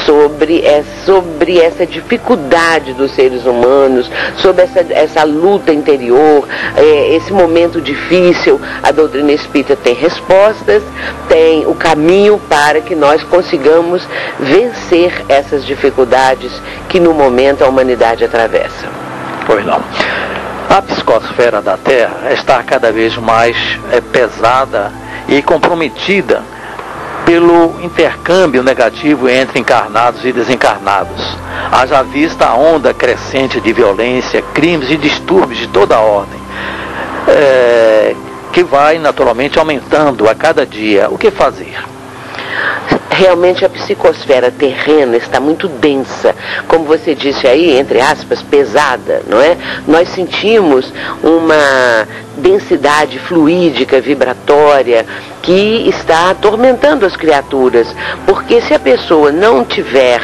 [0.05, 7.33] sobre, é, sobre essa dificuldade dos seres humanos, sobre essa, essa luta interior, é, esse
[7.33, 8.61] momento difícil.
[8.83, 10.83] A doutrina espírita tem respostas,
[11.29, 14.03] tem o caminho para que nós consigamos
[14.39, 16.53] vencer essas dificuldades
[16.89, 18.89] que no momento a humanidade atravessa.
[19.47, 19.81] Pois não.
[20.69, 23.57] A psicosfera da Terra está cada vez mais
[23.93, 24.93] é, pesada
[25.29, 26.43] e comprometida
[27.31, 31.39] pelo intercâmbio negativo entre encarnados e desencarnados.
[31.71, 36.41] Haja vista a onda crescente de violência, crimes e distúrbios de toda a ordem,
[37.29, 38.17] é,
[38.53, 41.07] que vai naturalmente aumentando a cada dia.
[41.09, 41.79] O que fazer?
[43.11, 46.35] realmente a psicosfera terrena está muito densa,
[46.67, 49.57] como você disse aí, entre aspas, pesada, não é?
[49.87, 50.91] Nós sentimos
[51.23, 52.09] uma
[52.39, 55.05] densidade fluídica, vibratória,
[55.51, 57.89] que está atormentando as criaturas.
[58.25, 60.21] Porque se a pessoa não tiver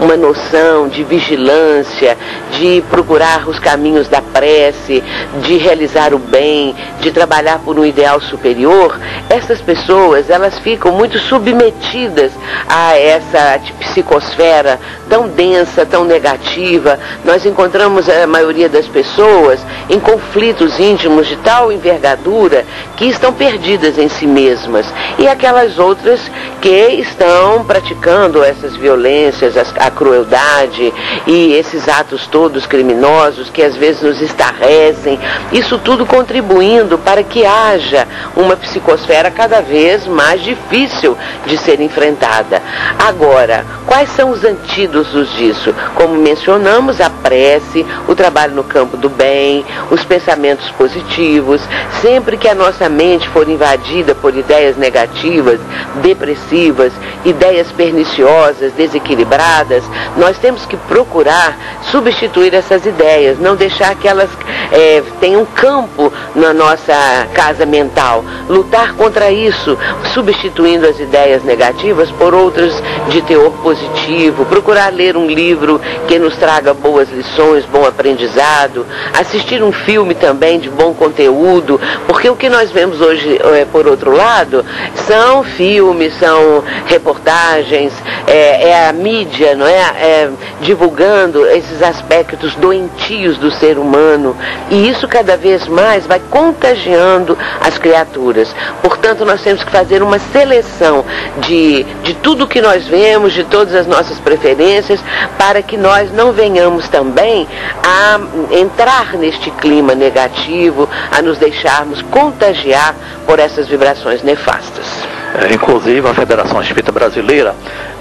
[0.00, 2.16] uma noção de vigilância,
[2.52, 5.04] de procurar os caminhos da prece,
[5.42, 11.18] de realizar o bem, de trabalhar por um ideal superior, essas pessoas elas ficam muito
[11.18, 12.32] submetidas
[12.66, 16.98] a essa psicosfera tão densa, tão negativa.
[17.22, 19.60] Nós encontramos a maioria das pessoas
[19.90, 22.64] em conflitos íntimos de tal envergadura
[22.96, 24.86] que estão perdidas em si mesmas mesmas
[25.18, 26.20] e aquelas outras
[26.60, 30.92] que estão praticando essas violências, a crueldade
[31.26, 35.18] e esses atos todos criminosos que às vezes nos estarrecem,
[35.52, 38.06] isso tudo contribuindo para que haja
[38.36, 41.16] uma psicosfera cada vez mais difícil
[41.46, 42.62] de ser enfrentada.
[42.98, 45.74] Agora, quais são os antídotos disso?
[45.94, 51.60] Como mencionamos, a prece, o trabalho no campo do bem, os pensamentos positivos,
[52.00, 55.60] sempre que a nossa mente for invadida por ideias negativas,
[56.02, 56.92] depressivas,
[57.24, 59.84] ideias perniciosas, desequilibradas,
[60.16, 61.56] nós temos que procurar
[61.90, 64.28] substituir essas ideias, não deixar que elas
[64.72, 68.24] é, tenham campo na nossa casa mental.
[68.48, 69.78] Lutar contra isso,
[70.12, 72.72] substituindo as ideias negativas por outras
[73.08, 78.84] de teor positivo, procurar ler um livro que nos traga boas lições, bom aprendizado,
[79.14, 83.86] assistir um filme também de bom conteúdo, porque o que nós vemos hoje, é, por
[83.86, 84.64] outro lado, lado
[85.06, 87.92] são filmes, são reportagens,
[88.26, 89.78] é, é a mídia, não é?
[89.78, 90.30] é?
[90.60, 94.36] Divulgando esses aspectos doentios do ser humano.
[94.70, 98.54] E isso cada vez mais vai contagiando as criaturas.
[98.82, 101.04] Portanto, nós temos que fazer uma seleção
[101.38, 105.00] de, de tudo que nós vemos, de todas as nossas preferências,
[105.38, 107.46] para que nós não venhamos também
[107.82, 108.20] a
[108.54, 112.94] entrar neste clima negativo, a nos deixarmos contagiar
[113.26, 114.86] por essas vibrações nefastas.
[115.34, 117.54] É, inclusive, a Federação Espírita Brasileira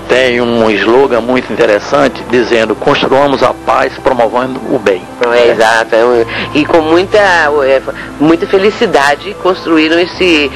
[0.07, 5.03] tem um slogan muito interessante dizendo construamos a paz promovendo o bem.
[5.31, 5.93] É, exato.
[5.93, 6.25] É
[6.55, 7.79] e com muita, é,
[8.19, 10.51] muita felicidade construíram esse,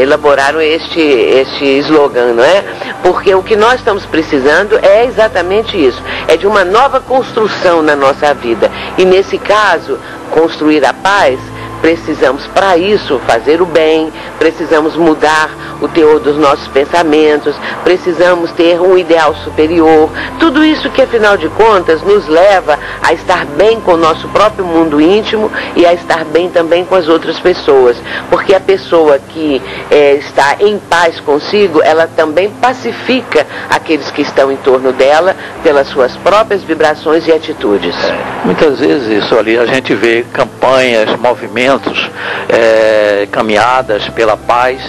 [0.00, 2.62] elaboraram este, este slogan, não é?
[3.02, 6.00] Porque o que nós estamos precisando é exatamente isso.
[6.28, 8.70] É de uma nova construção na nossa vida.
[8.96, 9.98] E nesse caso,
[10.30, 11.40] construir a paz
[11.86, 15.48] Precisamos, para isso, fazer o bem, precisamos mudar
[15.80, 20.10] o teor dos nossos pensamentos, precisamos ter um ideal superior.
[20.40, 24.64] Tudo isso que, afinal de contas, nos leva a estar bem com o nosso próprio
[24.64, 27.96] mundo íntimo e a estar bem também com as outras pessoas.
[28.30, 34.50] Porque a pessoa que é, está em paz consigo, ela também pacifica aqueles que estão
[34.50, 37.94] em torno dela pelas suas próprias vibrações e atitudes.
[37.94, 42.10] É, muitas vezes isso ali a gente vê campanhas, movimentos movimentos,
[42.48, 44.80] é, caminhadas pela paz,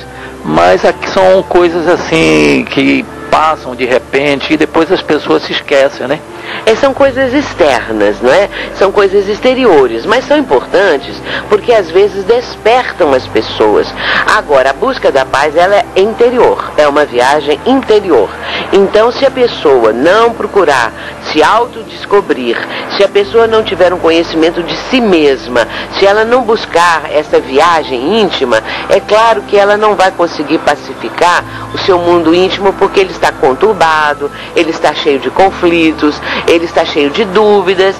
[0.43, 6.07] mas aqui são coisas assim que passam de repente e depois as pessoas se esquecem,
[6.07, 6.19] né?
[6.65, 8.49] É, são coisas externas, não é?
[8.75, 11.15] São coisas exteriores, mas são importantes
[11.49, 13.87] porque às vezes despertam as pessoas.
[14.35, 18.29] Agora, a busca da paz ela é interior, é uma viagem interior.
[18.73, 20.91] Então, se a pessoa não procurar
[21.31, 22.57] se autodescobrir,
[22.95, 25.67] se a pessoa não tiver um conhecimento de si mesma,
[25.97, 31.43] se ela não buscar essa viagem íntima, é claro que ela não vai conseguir pacificar
[31.73, 36.85] o seu mundo íntimo porque ele está conturbado, ele está cheio de conflitos, ele está
[36.85, 37.95] cheio de dúvidas.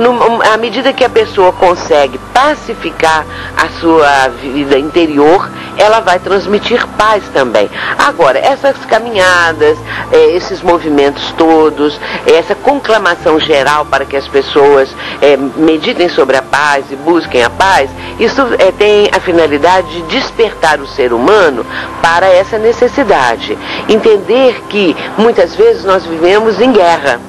[0.00, 3.24] No, à medida que a pessoa consegue pacificar
[3.56, 7.68] a sua vida interior, ela vai transmitir paz também.
[7.98, 9.78] Agora, essas caminhadas,
[10.12, 14.88] eh, esses movimentos todos, essa conclamação geral para que as pessoas
[15.20, 20.02] eh, meditem sobre a paz e busquem a paz, isso eh, tem a finalidade de
[20.02, 21.64] despertar o ser humano
[22.02, 23.56] para essa necessidade.
[23.88, 27.20] Entender que muitas vezes nós vivemos em guerra.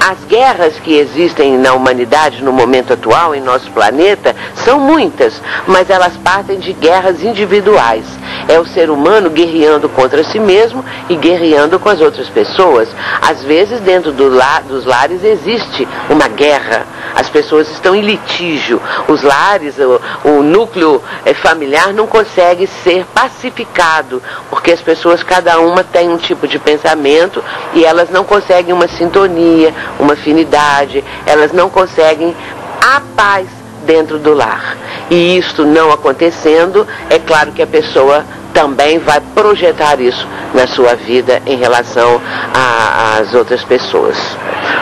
[0.00, 5.88] As guerras que existem na humanidade no momento atual, em nosso planeta, são muitas, mas
[5.88, 8.04] elas partem de guerras individuais.
[8.48, 12.88] É o ser humano guerreando contra si mesmo e guerreando com as outras pessoas.
[13.20, 14.32] Às vezes, dentro do
[14.68, 16.86] dos lares existe uma guerra.
[17.14, 18.80] As pessoas estão em litígio.
[19.08, 25.58] Os lares, o, o núcleo eh, familiar não consegue ser pacificado, porque as pessoas, cada
[25.60, 27.42] uma tem um tipo de pensamento
[27.74, 32.34] e elas não conseguem uma sintonia, uma afinidade, elas não conseguem
[32.80, 33.48] a paz
[33.84, 34.76] dentro do lar.
[35.10, 40.94] E isto não acontecendo, é claro que a pessoa também vai projetar isso na sua
[40.94, 42.20] vida em relação
[42.54, 44.16] às outras pessoas.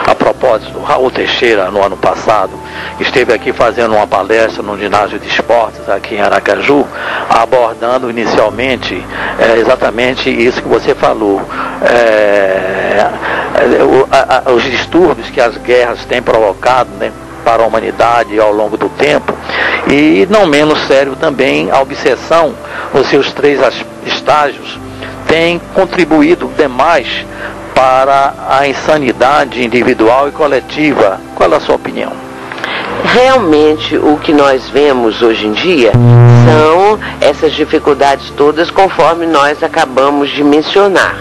[0.05, 2.51] A propósito, Raul Teixeira, no ano passado,
[2.99, 6.85] esteve aqui fazendo uma palestra no ginásio de esportes aqui em Aracaju,
[7.29, 9.03] abordando inicialmente
[9.39, 11.41] é, exatamente isso que você falou.
[11.83, 13.07] É,
[14.47, 17.11] é os distúrbios que as guerras têm provocado, né?
[17.43, 19.33] Para a humanidade ao longo do tempo.
[19.89, 22.55] E não menos sério também a obsessão,
[22.93, 23.59] os seus três
[24.05, 24.79] estágios,
[25.27, 27.25] tem contribuído demais
[27.73, 31.19] para a insanidade individual e coletiva.
[31.35, 32.30] Qual é a sua opinião?
[33.13, 35.91] Realmente o que nós vemos hoje em dia
[36.45, 41.17] são essas dificuldades todas conforme nós acabamos de mencionar.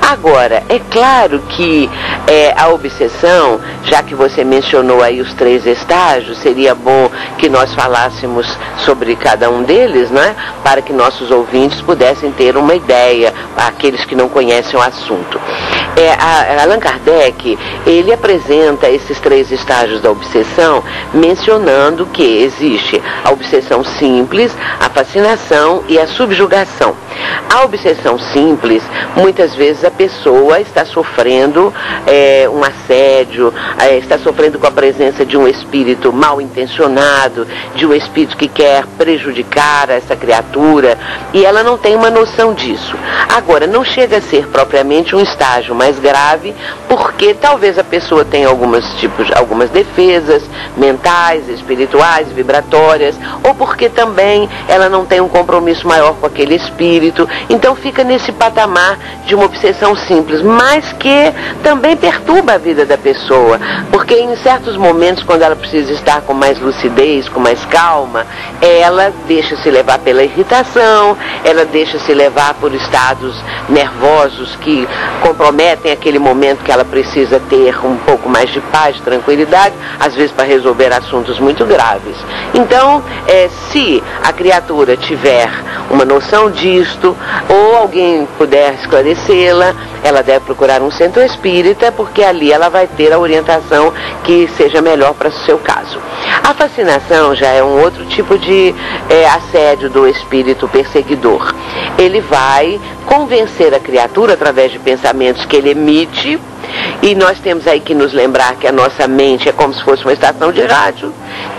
[0.00, 1.90] Agora, é claro que
[2.28, 7.74] é, a obsessão, já que você mencionou aí os três estágios, seria bom que nós
[7.74, 8.46] falássemos
[8.84, 10.36] sobre cada um deles, né?
[10.62, 15.40] Para que nossos ouvintes pudessem ter uma ideia, aqueles que não conhecem o assunto.
[15.96, 20.82] É, a, Allan Kardec, ele apresenta esses três estágios da obsessão,
[21.32, 26.94] mencionando que existe a obsessão simples, a fascinação e a subjugação.
[27.48, 28.82] A obsessão simples,
[29.16, 31.72] muitas vezes a pessoa está sofrendo
[32.06, 37.86] é, um assédio, é, está sofrendo com a presença de um espírito mal intencionado, de
[37.86, 40.98] um espírito que quer prejudicar essa criatura,
[41.32, 42.94] e ela não tem uma noção disso.
[43.34, 46.54] Agora, não chega a ser propriamente um estágio mais grave,
[46.88, 50.42] porque talvez a pessoa tenha algumas tipos, algumas defesas
[50.76, 57.28] mentais, espirituais, vibratórias, ou porque também ela não tem um compromisso maior com aquele espírito.
[57.48, 62.98] Então fica nesse patamar de uma obsessão simples, mas que também perturba a vida da
[62.98, 63.58] pessoa,
[63.90, 68.26] porque em certos momentos, quando ela precisa estar com mais lucidez, com mais calma,
[68.60, 73.34] ela deixa se levar pela irritação, ela deixa se levar por estados
[73.68, 74.88] nervosos que
[75.20, 80.14] comprometem aquele momento que ela precisa ter um pouco mais de paz, de tranquilidade, às
[80.14, 82.16] vezes para resolver assuntos muito graves.
[82.54, 85.50] Então, é, se a criatura tiver
[85.90, 87.16] uma noção disto,
[87.48, 93.12] ou alguém puder esclarecê-la, ela deve procurar um centro espírita, porque ali ela vai ter
[93.12, 93.92] a orientação
[94.24, 95.98] que seja melhor para o seu caso.
[96.42, 98.74] A fascinação já é um outro tipo de
[99.08, 101.54] é, assédio do espírito perseguidor.
[101.98, 106.40] Ele vai convencer a criatura através de pensamentos que ele emite
[107.02, 110.04] e nós temos aí que nos lembrar que a nossa mente é como se fosse
[110.04, 111.12] uma estação de rádio,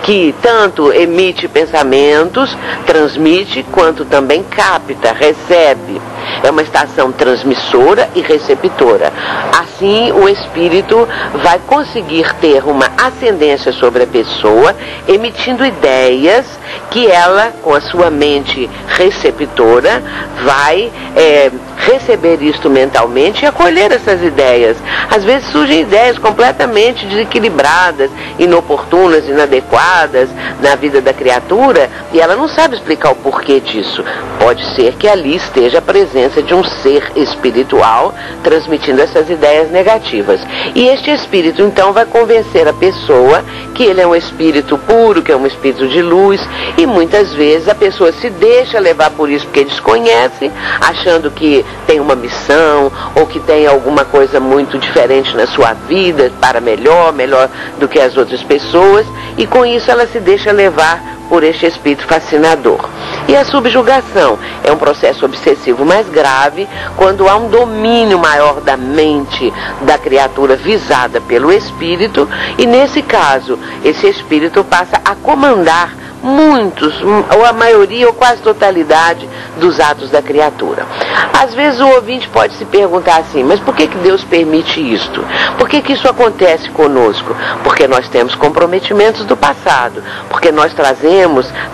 [0.03, 6.01] que tanto emite pensamentos, transmite, quanto também capta, recebe.
[6.41, 9.11] É uma estação transmissora e receptora.
[9.59, 14.75] Assim, o espírito vai conseguir ter uma ascendência sobre a pessoa,
[15.07, 16.45] emitindo ideias
[16.89, 20.03] que ela, com a sua mente receptora,
[20.43, 24.77] vai é, receber isto mentalmente e acolher essas ideias.
[25.09, 30.29] Às vezes surgem ideias completamente desequilibradas, inoportunas, inadequadas
[30.61, 34.03] na vida da criatura e ela não sabe explicar o porquê disso.
[34.39, 38.13] Pode ser que ali esteja a presença de um ser espiritual
[38.43, 40.39] transmitindo essas ideias negativas.
[40.75, 45.31] E este espírito então vai convencer a pessoa que ele é um espírito puro, que
[45.31, 46.39] é um espírito de luz,
[46.77, 51.99] e muitas vezes a pessoa se deixa levar por isso porque desconhece, achando que tem
[51.99, 57.49] uma missão ou que tem alguma coisa muito diferente na sua vida, para melhor, melhor
[57.79, 59.05] do que as outras pessoas,
[59.37, 62.89] e com isso ela se deixa levar por este espírito fascinador.
[63.27, 66.67] E a subjugação é um processo obsessivo mais grave
[66.97, 73.57] quando há um domínio maior da mente da criatura visada pelo espírito, e nesse caso,
[73.83, 76.95] esse espírito passa a comandar muitos,
[77.35, 79.27] ou a maioria ou quase totalidade
[79.59, 80.85] dos atos da criatura.
[81.33, 85.23] Às vezes o ouvinte pode se perguntar assim, mas por que, que Deus permite isto?
[85.57, 87.35] Por que, que isso acontece conosco?
[87.63, 91.12] Porque nós temos comprometimentos do passado, porque nós trazemos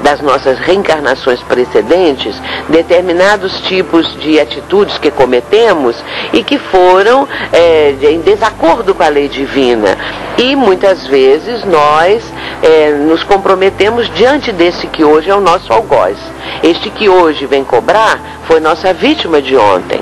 [0.03, 2.35] das nossas reencarnações precedentes
[2.67, 5.95] determinados tipos de atitudes que cometemos
[6.33, 9.97] e que foram é, em desacordo com a lei divina.
[10.37, 12.23] E muitas vezes nós
[12.61, 16.17] é, nos comprometemos diante desse que hoje é o nosso algoz.
[16.61, 20.01] Este que hoje vem cobrar foi nossa vítima de ontem.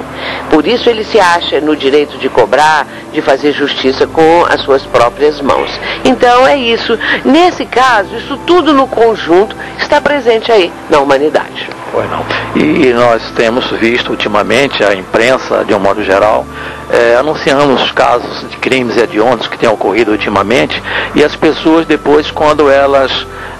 [0.49, 4.83] Por isso ele se acha no direito de cobrar, de fazer justiça com as suas
[4.85, 5.69] próprias mãos.
[6.05, 6.97] Então é isso.
[7.25, 11.76] Nesse caso, isso tudo no conjunto está presente aí na humanidade.
[11.91, 12.25] Pois não.
[12.55, 16.45] E nós temos visto ultimamente a imprensa, de um modo geral,
[16.89, 20.81] é, anunciando os casos de crimes hediondos que têm ocorrido ultimamente
[21.15, 23.11] e as pessoas depois, quando elas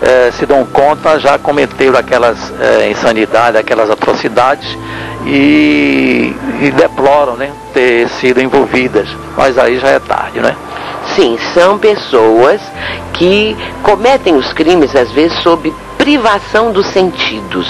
[0.02, 4.78] é, se dão conta, já cometeram aquelas é, insanidades, aquelas atrocidades
[5.26, 9.08] e, e deploram né, ter sido envolvidas.
[9.36, 10.56] Mas aí já é tarde, né?
[11.16, 12.62] Sim, são pessoas
[13.14, 15.74] que cometem os crimes às vezes sob
[16.08, 17.68] privação dos sentidos.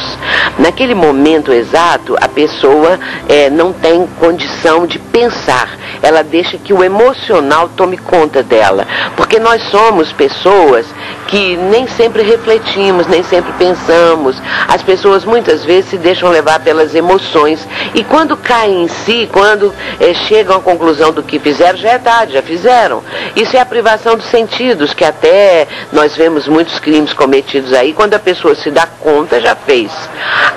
[0.60, 6.84] Naquele momento exato, a pessoa é, não tem condição de pensar, ela deixa que o
[6.84, 8.86] emocional tome conta dela,
[9.16, 10.86] porque nós somos pessoas
[11.28, 14.42] que nem sempre refletimos, nem sempre pensamos.
[14.68, 19.74] As pessoas muitas vezes se deixam levar pelas emoções e quando caem em si, quando
[20.00, 23.04] é, chegam à conclusão do que fizeram, já é tarde, já fizeram.
[23.36, 28.14] Isso é a privação dos sentidos, que até nós vemos muitos crimes cometidos aí, quando
[28.14, 29.90] a pessoa se dá conta, já fez.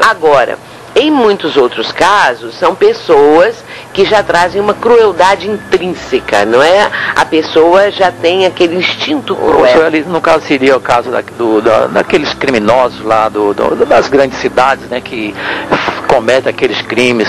[0.08, 0.58] Agora,
[0.96, 3.62] em muitos outros casos, são pessoas
[3.94, 6.90] que já trazem uma crueldade intrínseca, não é?
[7.14, 9.92] A pessoa já tem aquele instinto cruel.
[10.08, 14.40] No caso seria o caso da, do, da, daqueles criminosos lá do, do, das grandes
[14.40, 15.32] cidades, né, que
[16.08, 17.28] cometem aqueles crimes,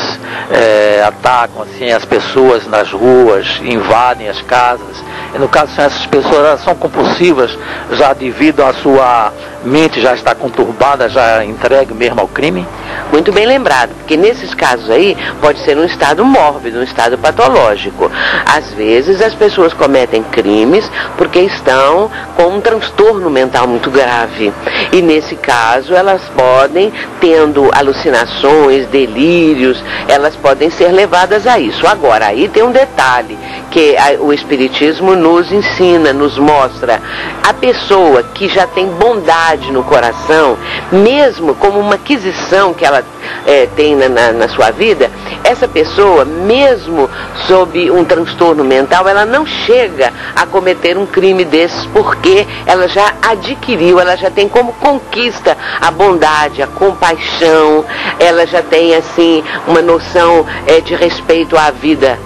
[0.50, 5.04] é, atacam assim as pessoas nas ruas, invadem as casas.
[5.36, 7.56] E no caso são essas pessoas, elas são compulsivas
[7.92, 9.32] já devido à sua
[9.64, 12.66] mente já está conturbada, já entregue mesmo ao crime?
[13.12, 18.10] Muito bem lembrado, porque nesses casos aí pode ser um estado mórbido, um estado patológico.
[18.46, 24.54] Às vezes as pessoas cometem crimes porque estão com um transtorno mental muito grave.
[24.94, 31.86] E nesse caso elas podem, tendo alucinações, delírios, elas podem ser levadas a isso.
[31.86, 33.38] Agora, aí tem um detalhe
[33.72, 37.02] que o Espiritismo nos ensina, nos mostra.
[37.48, 40.58] A pessoa que já tem bondade no coração,
[40.92, 43.04] mesmo como uma aquisição que ela
[43.46, 45.10] é, tem na, na, na sua vida,
[45.44, 47.10] essa pessoa, mesmo
[47.48, 53.14] sob um transtorno mental, ela não chega a cometer um crime desses porque ela já
[53.22, 57.86] adquiriu, ela já tem como conquista a bondade, a compaixão,
[58.20, 62.18] ela já tem assim uma noção é, de respeito à vida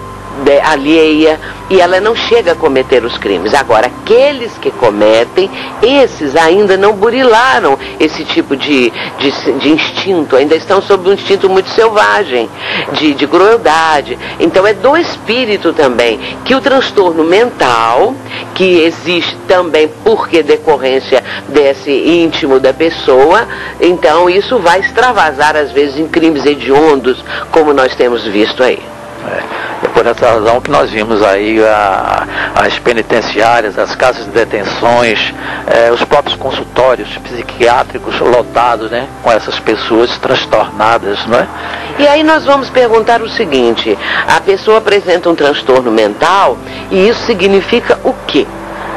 [0.44, 3.54] de, alheia e ela não chega a cometer os crimes.
[3.54, 5.50] Agora, aqueles que cometem,
[5.82, 11.48] esses ainda não burilaram esse tipo de, de, de instinto, ainda estão sob um instinto
[11.48, 12.48] muito selvagem,
[12.92, 14.18] de, de crueldade.
[14.38, 18.14] Então, é do espírito também que o transtorno mental,
[18.54, 23.46] que existe também porque decorrência desse íntimo da pessoa,
[23.80, 28.78] então isso vai extravasar às vezes em crimes hediondos, como nós temos visto aí.
[29.26, 29.55] É,
[29.96, 35.32] por essa razão que nós vimos aí a, as penitenciárias, as casas de detenções,
[35.66, 41.46] é, os próprios consultórios psiquiátricos lotados, né, com essas pessoas transtornadas, não é?
[41.98, 43.96] E aí nós vamos perguntar o seguinte:
[44.28, 46.58] a pessoa apresenta um transtorno mental
[46.90, 48.46] e isso significa o quê?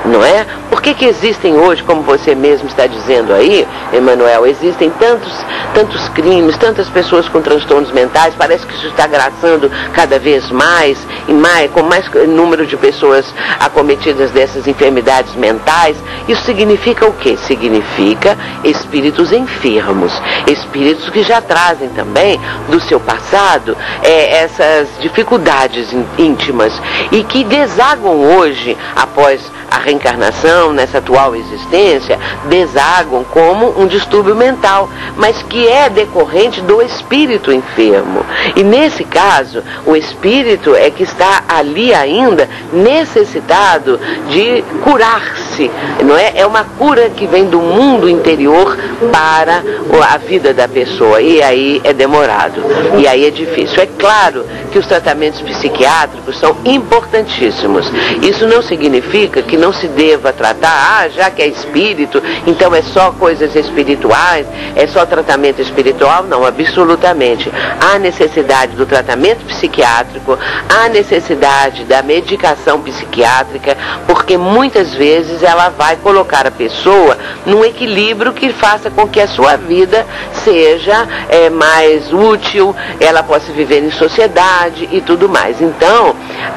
[0.05, 0.45] não é?
[0.79, 5.33] Por que, que existem hoje, como você mesmo está dizendo aí, Emanuel, existem tantos,
[5.73, 10.97] tantos crimes, tantas pessoas com transtornos mentais, parece que isso está agraçando cada vez mais
[11.27, 13.25] e mais, com mais número de pessoas
[13.59, 15.97] acometidas dessas enfermidades mentais.
[16.29, 17.35] Isso significa o quê?
[17.45, 20.13] Significa espíritos enfermos,
[20.47, 26.71] espíritos que já trazem também do seu passado é, essas dificuldades íntimas
[27.11, 34.89] e que desaguam hoje após a reencarnação, nessa atual existência, desaguam como um distúrbio mental,
[35.15, 38.25] mas que é decorrente do espírito enfermo.
[38.55, 43.99] E nesse caso, o espírito é que está ali ainda necessitado
[44.29, 45.69] de curar-se,
[46.03, 46.33] não é?
[46.35, 48.77] É uma cura que vem do mundo interior
[49.11, 49.63] para
[50.09, 52.61] a vida da pessoa e aí é demorado
[52.97, 53.81] e aí é difícil.
[53.81, 57.85] É claro que os tratamentos psiquiátricos são importantíssimos.
[58.21, 62.81] Isso não significa que não se deva tratar, ah, já que é espírito, então é
[62.81, 64.45] só coisas espirituais,
[64.75, 66.23] é só tratamento espiritual?
[66.23, 67.51] Não, absolutamente.
[67.79, 70.37] Há necessidade do tratamento psiquiátrico,
[70.69, 78.33] há necessidade da medicação psiquiátrica, porque muitas vezes ela vai colocar a pessoa num equilíbrio
[78.33, 80.05] que faça com que a sua vida
[80.43, 85.61] seja é, mais útil, ela possa viver em sociedade e tudo mais.
[85.61, 86.15] Então,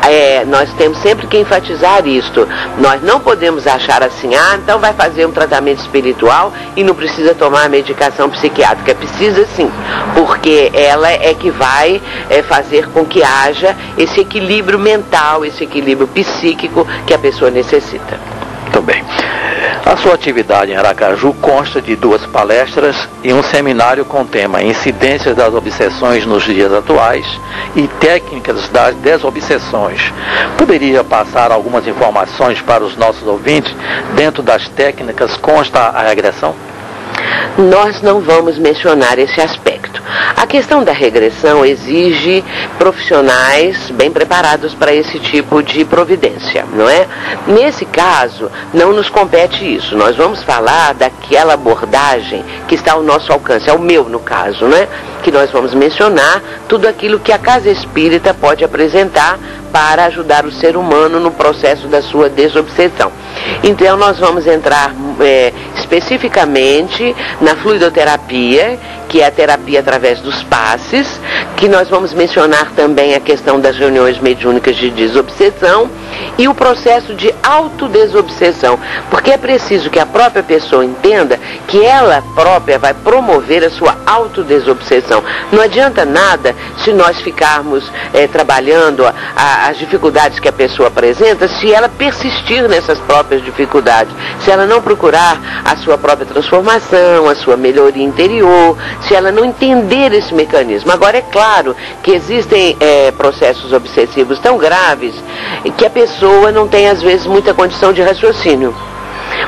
[0.08, 2.48] é, nós temos sempre que enfatizar isto.
[2.78, 7.34] Nós não podemos achar assim, ah, então vai fazer um tratamento espiritual e não precisa
[7.34, 8.94] tomar medicação psiquiátrica.
[8.94, 9.70] Precisa sim,
[10.14, 16.06] porque ela é que vai é, fazer com que haja esse equilíbrio mental, esse equilíbrio
[16.06, 18.18] psíquico que a pessoa necessita.
[18.62, 19.04] Muito bem.
[19.84, 25.34] A sua atividade em Aracaju consta de duas palestras e um seminário com tema Incidências
[25.34, 27.26] das Obsessões nos Dias Atuais
[27.74, 30.12] e Técnicas das Desobsessões.
[30.56, 33.74] Poderia passar algumas informações para os nossos ouvintes?
[34.14, 36.54] Dentro das técnicas consta a regressão?
[37.58, 40.02] Nós não vamos mencionar esse aspecto.
[40.36, 42.44] A questão da regressão exige
[42.78, 47.06] profissionais bem preparados para esse tipo de providência, não é?
[47.46, 49.96] Nesse caso, não nos compete isso.
[49.96, 54.66] Nós vamos falar daquela abordagem que está ao nosso alcance, é o meu no caso,
[54.66, 54.88] não é?
[55.22, 59.38] Que nós vamos mencionar tudo aquilo que a casa espírita pode apresentar
[59.72, 63.10] para ajudar o ser humano no processo da sua desobsessão.
[63.64, 68.78] Então, nós vamos entrar é, especificamente na fluidoterapia,
[69.12, 71.20] que é a terapia através dos passes,
[71.58, 75.90] que nós vamos mencionar também a questão das reuniões mediúnicas de desobsessão
[76.38, 78.78] e o processo de autodesobsessão,
[79.10, 81.38] porque é preciso que a própria pessoa entenda
[81.68, 85.22] que ela própria vai promover a sua autodesobsessão.
[85.52, 87.84] Não adianta nada se nós ficarmos
[88.14, 93.44] é, trabalhando a, a, as dificuldades que a pessoa apresenta, se ela persistir nessas próprias
[93.44, 99.32] dificuldades, se ela não procurar a sua própria transformação, a sua melhoria interior, se ela
[99.32, 100.90] não entender esse mecanismo.
[100.92, 105.14] Agora, é claro que existem é, processos obsessivos tão graves
[105.76, 108.74] que a pessoa não tem, às vezes, muita condição de raciocínio.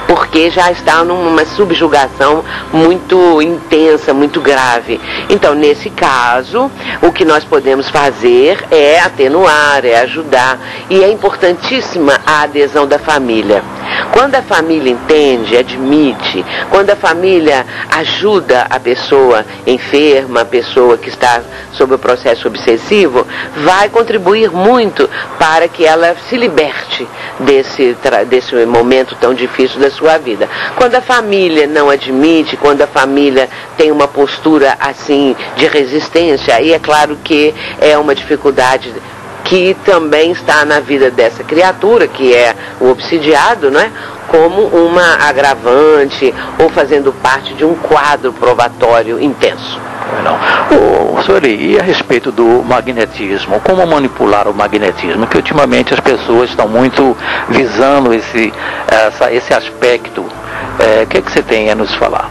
[0.06, 5.00] porque já está numa subjugação muito intensa, muito grave.
[5.28, 6.70] Então, nesse caso,
[7.02, 10.58] o que nós podemos fazer é atenuar, é ajudar,
[10.90, 13.62] e é importantíssima a adesão da família.
[14.12, 21.08] Quando a família entende, admite, quando a família ajuda a pessoa enferma, a pessoa que
[21.08, 23.26] está sob o processo obsessivo,
[23.56, 25.08] vai contribuir muito
[25.38, 27.06] para que ela se liberte
[27.40, 27.96] desse,
[28.28, 30.48] desse momento tão difícil da sua vida.
[30.76, 36.72] Quando a família não admite, quando a família tem uma postura assim de resistência, aí
[36.72, 38.92] é claro que é uma dificuldade
[39.44, 43.90] que também está na vida dessa criatura, que é o obsidiado, não é?
[44.28, 49.78] como uma agravante ou fazendo parte de um quadro probatório intenso.
[50.22, 51.18] Não.
[51.18, 53.60] O senhor, e a respeito do magnetismo?
[53.60, 55.26] Como manipular o magnetismo?
[55.26, 57.16] Que ultimamente as pessoas estão muito
[57.48, 58.52] visando esse,
[58.88, 60.24] essa, esse aspecto.
[60.78, 62.30] É, o que, é que você tem a nos falar?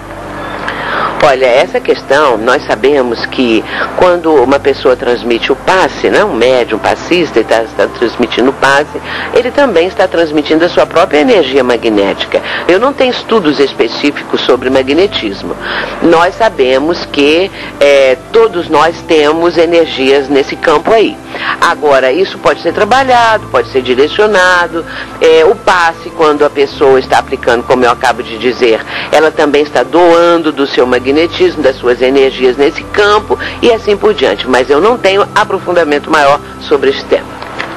[1.25, 3.63] Olha, essa questão, nós sabemos que
[3.95, 9.01] quando uma pessoa transmite o passe, né, um médium passista está, está transmitindo o passe,
[9.33, 12.41] ele também está transmitindo a sua própria energia magnética.
[12.67, 15.55] Eu não tenho estudos específicos sobre magnetismo.
[16.01, 17.49] Nós sabemos que
[17.79, 21.15] é, todos nós temos energias nesse campo aí.
[21.61, 24.85] Agora, isso pode ser trabalhado, pode ser direcionado.
[25.21, 29.63] É, o passe, quando a pessoa está aplicando, como eu acabo de dizer, ela também
[29.63, 31.12] está doando do seu magnetismo,
[31.61, 34.47] das suas energias nesse campo e assim por diante.
[34.47, 37.27] Mas eu não tenho aprofundamento maior sobre esse tema.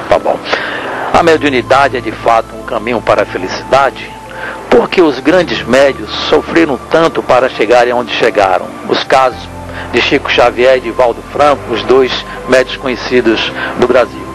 [0.09, 0.37] Tá bom.
[1.13, 4.09] A mediunidade é de fato um caminho para a felicidade?
[4.69, 8.67] Porque os grandes médios sofreram tanto para chegarem onde chegaram.
[8.87, 9.39] Os casos
[9.91, 12.11] de Chico Xavier e de Valdo Franco, os dois
[12.47, 14.26] médios conhecidos do Brasil.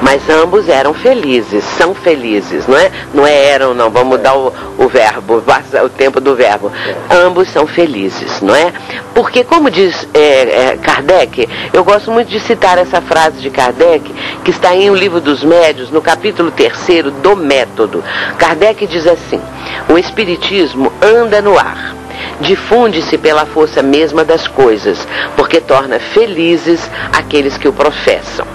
[0.00, 2.90] Mas ambos eram felizes, são felizes, não é?
[3.12, 5.42] Não é eram, não, vamos mudar o, o verbo,
[5.84, 6.70] o tempo do verbo.
[7.10, 8.72] Ambos são felizes, não é?
[9.14, 14.14] Porque, como diz é, é, Kardec, eu gosto muito de citar essa frase de Kardec,
[14.44, 18.02] que está em O Livro dos Médios, no capítulo 3 do Método.
[18.38, 19.40] Kardec diz assim:
[19.88, 21.98] o Espiritismo anda no ar
[22.40, 25.06] difunde-se pela força mesma das coisas,
[25.36, 28.46] porque torna felizes aqueles que o professam.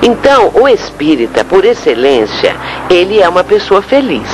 [0.00, 2.54] Então, o espírita, por excelência,
[2.88, 4.28] ele é uma pessoa feliz.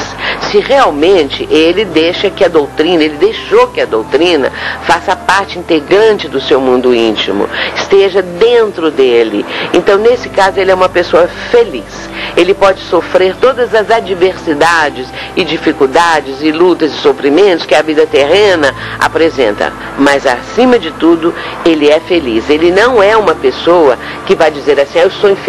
[0.50, 4.52] Se realmente ele deixa que a doutrina, ele deixou que a doutrina
[4.84, 9.44] faça parte integrante do seu mundo íntimo, esteja dentro dele.
[9.74, 12.08] Então, nesse caso, ele é uma pessoa feliz.
[12.36, 18.06] Ele pode sofrer todas as adversidades e dificuldades e lutas e sofrimentos que a vida
[18.06, 21.34] terrena apresenta, mas acima de tudo,
[21.64, 22.48] ele é feliz.
[22.48, 25.47] Ele não é uma pessoa que vai dizer assim: ah, eu sou infeliz,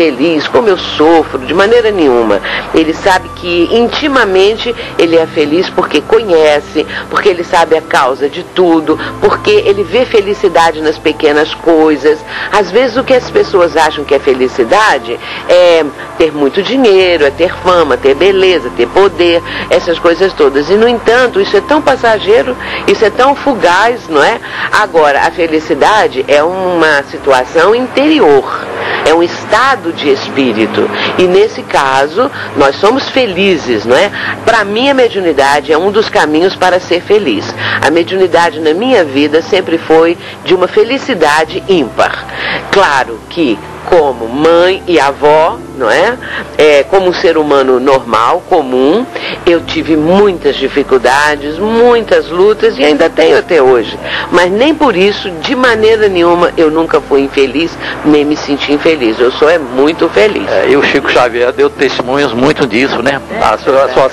[0.51, 2.41] como eu sofro, de maneira nenhuma.
[2.73, 8.43] Ele sabe que intimamente ele é feliz porque conhece, porque ele sabe a causa de
[8.43, 12.19] tudo, porque ele vê felicidade nas pequenas coisas.
[12.51, 15.85] Às vezes o que as pessoas acham que é felicidade é
[16.17, 20.69] ter muito dinheiro, é ter fama, ter beleza, ter poder, essas coisas todas.
[20.69, 22.55] E no entanto, isso é tão passageiro,
[22.87, 24.39] isso é tão fugaz, não é?
[24.71, 28.65] Agora, a felicidade é uma situação interior,
[29.05, 30.89] é um estado de espírito.
[31.17, 34.11] E nesse caso, nós somos felizes, não é?
[34.45, 37.45] Para mim, a mediunidade é um dos caminhos para ser feliz.
[37.81, 42.25] A mediunidade na minha vida sempre foi de uma felicidade ímpar.
[42.71, 46.17] Claro que como mãe e avó, não é?
[46.57, 46.83] é?
[46.83, 49.05] Como um ser humano normal, comum,
[49.45, 53.97] eu tive muitas dificuldades, muitas lutas e ainda tenho até hoje.
[54.31, 57.71] Mas nem por isso, de maneira nenhuma, eu nunca fui infeliz,
[58.05, 59.19] nem me senti infeliz.
[59.19, 60.47] Eu sou é muito feliz.
[60.49, 63.21] É, e o Chico Xavier deu testemunhos muito disso, né?
[63.41, 64.09] a sua, a sua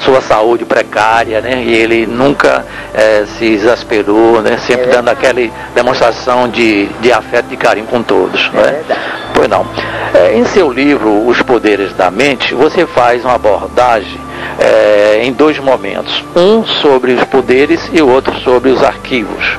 [0.00, 1.62] sua saúde precária, né?
[1.62, 2.64] E ele nunca
[2.94, 4.58] é, se exasperou, né?
[4.58, 5.40] Sempre dando aquela
[5.74, 8.82] demonstração de, de afeto e carinho com todos, é?
[9.34, 9.66] Pois não.
[10.14, 14.26] É, em seu livro, Os Poderes da Mente, você faz uma abordagem
[14.58, 16.24] é, em dois momentos.
[16.34, 19.56] Um sobre os poderes e o outro sobre os arquivos.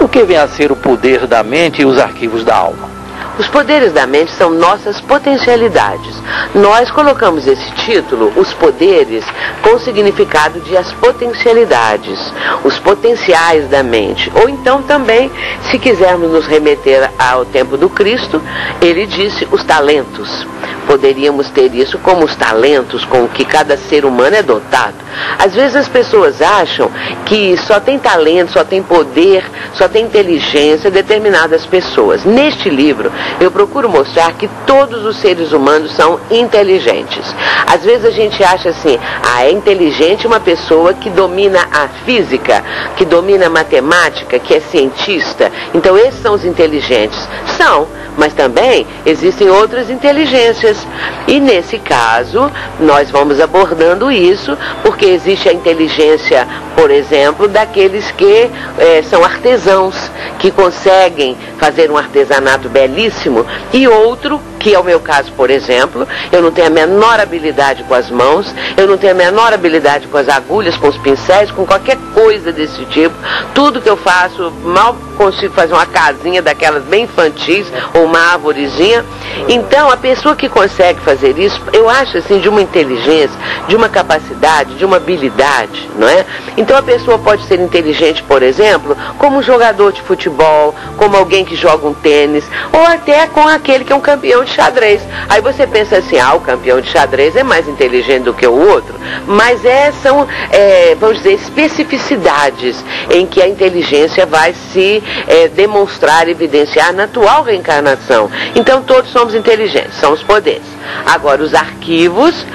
[0.00, 2.93] O que vem a ser o poder da mente e os arquivos da alma?
[3.36, 6.14] Os poderes da mente são nossas potencialidades.
[6.54, 9.24] Nós colocamos esse título, Os Poderes,
[9.60, 12.18] com o significado de as potencialidades,
[12.62, 14.30] os potenciais da mente.
[14.36, 15.32] Ou então também,
[15.68, 18.40] se quisermos nos remeter ao tempo do Cristo,
[18.80, 20.46] ele disse os talentos.
[20.86, 25.03] Poderíamos ter isso como os talentos com que cada ser humano é dotado.
[25.38, 26.90] Às vezes as pessoas acham
[27.26, 29.44] que só tem talento, só tem poder,
[29.74, 32.24] só tem inteligência determinadas pessoas.
[32.24, 33.10] Neste livro,
[33.40, 37.34] eu procuro mostrar que todos os seres humanos são inteligentes.
[37.66, 42.62] Às vezes a gente acha assim, ah, é inteligente uma pessoa que domina a física,
[42.96, 45.50] que domina a matemática, que é cientista.
[45.74, 47.18] Então esses são os inteligentes.
[47.56, 47.86] São,
[48.16, 50.86] mas também existem outras inteligências.
[51.26, 52.50] E nesse caso,
[52.80, 56.46] nós vamos abordando isso, porque existe a inteligência,
[56.76, 59.94] por exemplo, daqueles que é, são artesãos,
[60.38, 66.08] que conseguem fazer um artesanato belíssimo, e outro que é o meu caso, por exemplo,
[66.32, 68.46] eu não tenho a menor habilidade com as mãos,
[68.78, 72.50] eu não tenho a menor habilidade com as agulhas, com os pincéis, com qualquer coisa
[72.50, 73.14] desse tipo.
[73.54, 79.04] Tudo que eu faço, mal consigo fazer uma casinha daquelas bem infantis ou uma árvorezinha.
[79.48, 83.38] Então, a pessoa que consegue fazer isso, eu acho assim de uma inteligência,
[83.68, 86.24] de uma capacidade, de uma habilidade, não é?
[86.56, 91.44] Então, a pessoa pode ser inteligente, por exemplo, como um jogador de futebol, como alguém
[91.44, 95.02] que joga um tênis, ou até com aquele que é um campeão de xadrez.
[95.28, 98.52] Aí você pensa assim, ah, o campeão de xadrez é mais inteligente do que o
[98.52, 98.94] outro,
[99.26, 106.28] mas é, são, é, vamos dizer, especificidades em que a inteligência vai se é, demonstrar,
[106.28, 108.30] evidenciar na atual reencarnação.
[108.54, 110.74] Então todos somos inteligentes, são os poderes.
[111.06, 112.46] Agora, os arquivos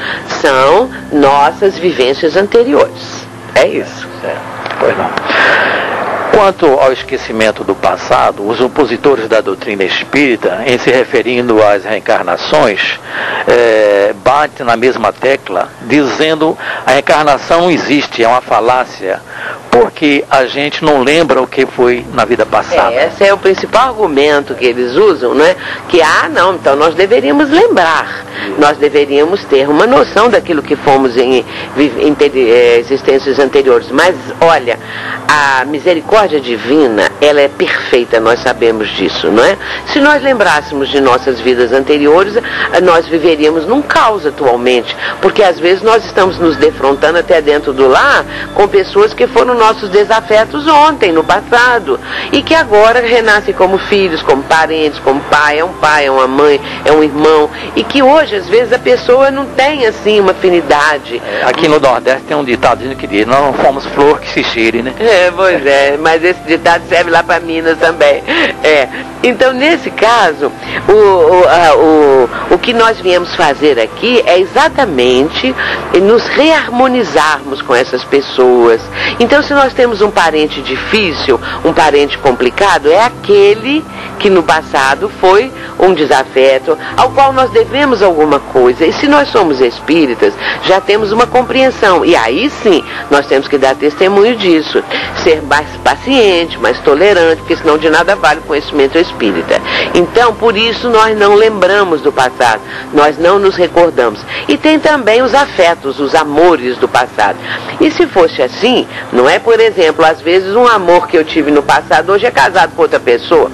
[0.41, 3.25] são nossas vivências anteriores.
[3.55, 4.07] É isso.
[4.21, 4.41] Certo.
[4.79, 5.09] Pois não.
[6.39, 12.97] Quanto ao esquecimento do passado, os opositores da doutrina espírita, em se referindo às reencarnações,
[13.45, 19.19] é, batem na mesma tecla, dizendo a reencarnação não existe, é uma falácia,
[19.69, 22.93] porque a gente não lembra o que foi na vida passada.
[22.93, 25.55] É, esse é o principal argumento que eles usam, não é?
[25.89, 28.25] Que, ah, não, então nós deveríamos lembrar,
[28.57, 31.45] nós deveríamos ter uma noção daquilo que fomos em,
[31.77, 32.17] em, em
[32.79, 33.91] existências anteriores.
[33.91, 34.79] Mas, olha,
[35.27, 39.57] a misericórdia divina, ela é perfeita, nós sabemos disso, não é?
[39.87, 42.33] Se nós lembrássemos de nossas vidas anteriores,
[42.83, 47.87] nós viveríamos num caos atualmente, porque às vezes nós estamos nos defrontando até dentro do
[47.87, 51.97] lar com pessoas que foram nossos desafetos ontem, no passado,
[52.33, 56.27] e que agora renascem como filhos, como parentes, como pai, é um pai, é uma
[56.27, 60.31] mãe, é um irmão, e que hoje, às vezes, a pessoa não tem, assim, uma
[60.31, 61.21] afinidade.
[61.43, 64.81] Aqui no Nordeste tem um ditado que diz, nós não fomos flor que se cheire,
[64.81, 64.93] né?
[64.99, 68.23] É, pois é, mas esse ditado serve lá para Minas também.
[68.63, 68.87] É.
[69.21, 70.51] Então, nesse caso,
[70.87, 75.53] o, o, a, o, o que nós viemos fazer aqui é exatamente
[76.01, 78.81] nos reharmonizarmos com essas pessoas.
[79.19, 83.83] Então, se nós temos um parente difícil, um parente complicado, é aquele
[84.19, 88.85] que no passado foi um desafeto, ao qual nós devemos alguma coisa.
[88.85, 90.33] E se nós somos espíritas,
[90.63, 92.03] já temos uma compreensão.
[92.05, 94.83] E aí sim, nós temos que dar testemunho disso.
[95.23, 95.67] Ser mais
[95.99, 99.61] paciente, mais tolerante, porque senão de nada vale o conhecimento espírita.
[99.93, 102.61] Então, por isso nós não lembramos do passado,
[102.93, 104.19] nós não nos recordamos.
[104.47, 107.37] E tem também os afetos, os amores do passado.
[107.81, 111.51] E se fosse assim, não é, por exemplo, às vezes um amor que eu tive
[111.51, 113.51] no passado hoje é casado com outra pessoa.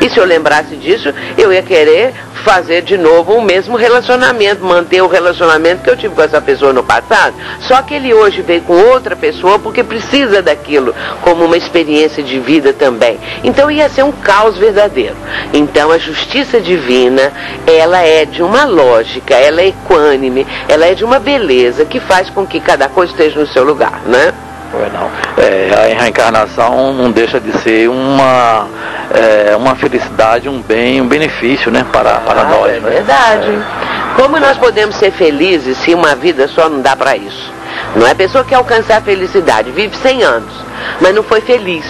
[0.00, 5.02] E se eu lembrasse disso, eu ia querer fazer de novo o mesmo relacionamento, manter
[5.02, 7.34] o relacionamento que eu tive com essa pessoa no passado.
[7.60, 12.38] Só que ele hoje veio com outra pessoa porque precisa daquilo como uma experiência de
[12.38, 13.18] vida também.
[13.44, 15.16] Então ia ser um caos verdadeiro.
[15.52, 17.32] Então a justiça divina,
[17.66, 22.30] ela é de uma lógica, ela é equânime, ela é de uma beleza que faz
[22.30, 24.32] com que cada coisa esteja no seu lugar, né?
[24.72, 25.10] Não.
[25.42, 28.68] É, a reencarnação não deixa de ser uma,
[29.12, 32.70] é, uma felicidade, um bem, um benefício né, para, para ah, nós.
[32.70, 32.90] É né?
[32.90, 33.48] verdade.
[33.48, 34.20] É.
[34.20, 37.52] Como nós podemos ser felizes se uma vida só não dá para isso?
[37.96, 40.52] Não é a pessoa que alcançar a felicidade, vive 100 anos,
[41.00, 41.84] mas não foi feliz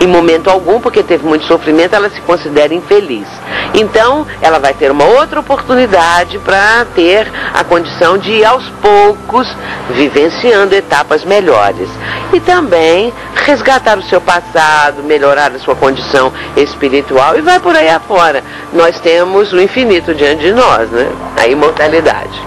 [0.00, 3.26] em momento algum, porque teve muito sofrimento, ela se considera infeliz.
[3.74, 9.48] Então, ela vai ter uma outra oportunidade para ter a condição de ir aos poucos
[9.90, 11.88] vivenciando etapas melhores.
[12.32, 17.88] E também resgatar o seu passado, melhorar a sua condição espiritual e vai por aí
[17.88, 18.42] afora.
[18.72, 21.08] Nós temos o infinito diante de nós, né?
[21.40, 22.42] A imortalidade.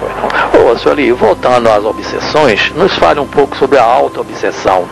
[0.54, 4.88] Ô, Sueli, voltando às obsessões, nos fale um pouco sobre a auto-obsessão.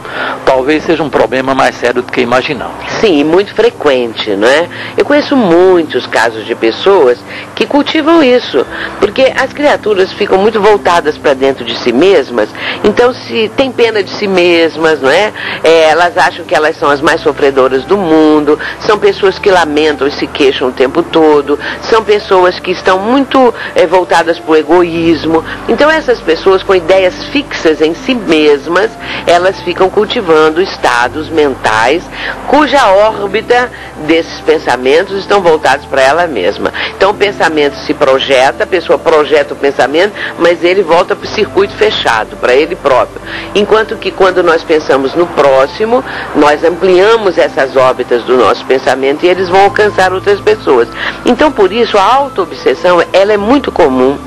[0.46, 2.90] Talvez seja um problema mais sério do que imaginamos.
[3.02, 4.70] Sim, muito frequente, não é?
[4.98, 7.20] Eu conheço muitos casos de pessoas
[7.56, 8.66] que cultivam isso,
[8.98, 12.48] porque as criaturas ficam muito voltadas para dentro de si mesmas,
[12.86, 15.34] então se tem pena de si mesmas, não é?
[15.62, 15.90] é?
[15.90, 20.12] Elas acham que elas são as mais sofredoras do mundo, são pessoas que lamentam e
[20.12, 25.44] se queixam o tempo todo, são pessoas que estão muito é, voltadas para o egoísmo.
[25.68, 28.90] Então essas pessoas com ideias fixas em si mesmas,
[29.26, 32.04] elas ficam cultivando estados mentais
[32.48, 33.70] cuja órbita
[34.06, 36.72] desses pensamentos estão voltados para ela mesma.
[36.96, 41.30] Então o pensamento se projeta, a pessoa projeta o pensamento, mas ele volta para o
[41.30, 43.22] circuito fechado, para ele próprio.
[43.56, 46.04] Enquanto que quando nós pensamos no próximo,
[46.36, 50.88] nós ampliamos essas órbitas do nosso pensamento e eles vão alcançar outras pessoas.
[51.26, 54.18] Então por isso a autoobsessão ela é muito comum.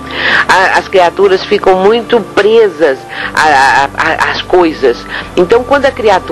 [0.48, 2.98] A, as criaturas ficam muito presas
[3.34, 4.98] às coisas.
[5.36, 6.29] Então quando a criatura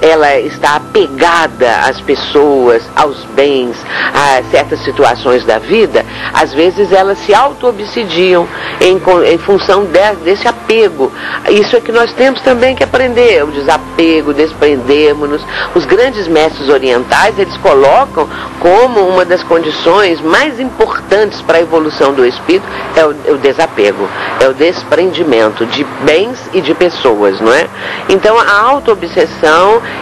[0.00, 3.76] ela está apegada às pessoas, aos bens,
[4.12, 8.46] a certas situações da vida, às vezes elas se auto-obsidiam
[8.80, 9.00] em,
[9.32, 11.12] em função de, desse apego.
[11.50, 15.42] Isso é que nós temos também que aprender, o desapego, desprendermos-nos.
[15.74, 18.28] Os grandes mestres orientais, eles colocam
[18.60, 22.66] como uma das condições mais importantes para a evolução do espírito
[22.96, 24.08] é o, é o desapego,
[24.40, 27.68] é o desprendimento de bens e de pessoas, não é?
[28.08, 28.60] Então a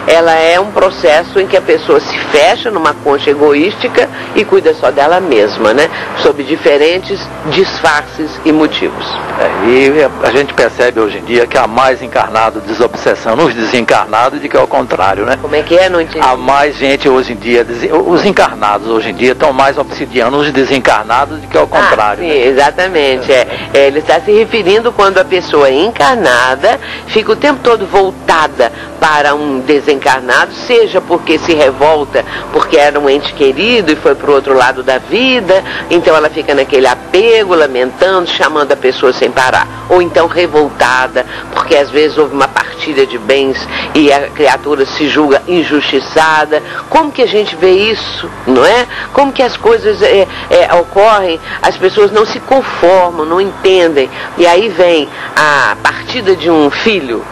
[0.07, 4.73] ela é um processo em que a pessoa se fecha numa concha egoística e cuida
[4.73, 5.89] só dela mesma, né?
[6.17, 9.05] Sob diferentes disfarces e motivos.
[9.39, 14.39] É, e a gente percebe hoje em dia que há mais encarnado desobsessão nos desencarnados
[14.39, 15.37] do que ao contrário, né?
[15.41, 15.89] Como é que é?
[15.89, 16.25] Não entendi.
[16.25, 17.65] Há mais gente hoje em dia,
[18.05, 22.23] os encarnados hoje em dia estão mais obsidiando os desencarnados do que ao contrário.
[22.23, 22.47] Ah, sim, né?
[22.47, 23.31] exatamente.
[23.31, 23.47] É.
[23.73, 28.71] É, ele está se referindo quando a pessoa é encarnada fica o tempo todo voltada
[28.99, 34.29] para um desencarnado, seja porque se revolta porque era um ente querido e foi para
[34.31, 39.31] o outro lado da vida, então ela fica naquele apego, lamentando, chamando a pessoa sem
[39.31, 39.67] parar.
[39.89, 43.57] Ou então revoltada, porque às vezes houve uma partilha de bens
[43.93, 46.61] e a criatura se julga injustiçada.
[46.89, 48.87] Como que a gente vê isso, não é?
[49.13, 54.09] Como que as coisas é, é, ocorrem, as pessoas não se conformam, não entendem.
[54.37, 57.23] E aí vem a partida de um filho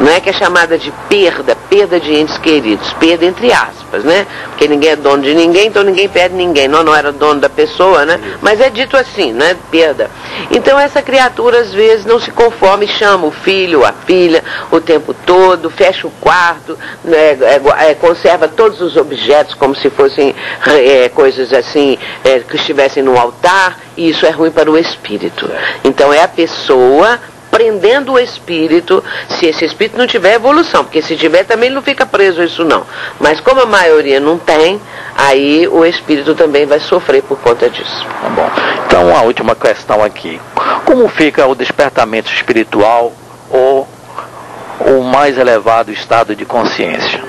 [0.00, 4.26] não é que é chamada de perda, perda de entes queridos, perda entre aspas, né?
[4.50, 6.68] Porque ninguém é dono de ninguém, então ninguém perde ninguém.
[6.68, 8.20] Não, não era dono da pessoa, né?
[8.40, 9.56] Mas é dito assim, né?
[9.70, 10.10] Perda.
[10.50, 14.80] Então essa criatura às vezes não se conforma e chama o filho, a filha, o
[14.80, 17.38] tempo todo, fecha o quarto, né?
[17.42, 20.34] é, é, conserva todos os objetos como se fossem
[20.66, 25.48] é, coisas assim é, que estivessem no altar, e isso é ruim para o espírito.
[25.84, 27.18] Então é a pessoa
[27.54, 31.82] prendendo o espírito, se esse espírito não tiver evolução, porque se tiver também ele não
[31.82, 32.84] fica preso a isso não.
[33.20, 34.80] Mas como a maioria não tem,
[35.16, 38.04] aí o espírito também vai sofrer por conta disso.
[38.20, 38.50] Tá bom.
[38.84, 40.40] Então a última questão aqui.
[40.84, 43.12] Como fica o despertamento espiritual
[43.48, 43.86] ou
[44.80, 47.22] o mais elevado estado de consciência?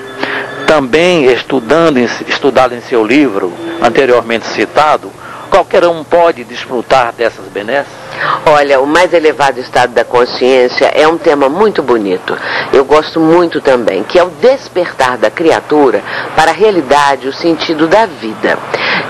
[0.66, 5.08] Também estudando, estudado em seu livro, anteriormente citado,
[5.48, 8.05] qualquer um pode desfrutar dessas benesses?
[8.46, 12.36] Olha, o mais elevado estado da consciência é um tema muito bonito.
[12.72, 16.02] Eu gosto muito também, que é o despertar da criatura
[16.34, 18.58] para a realidade, o sentido da vida.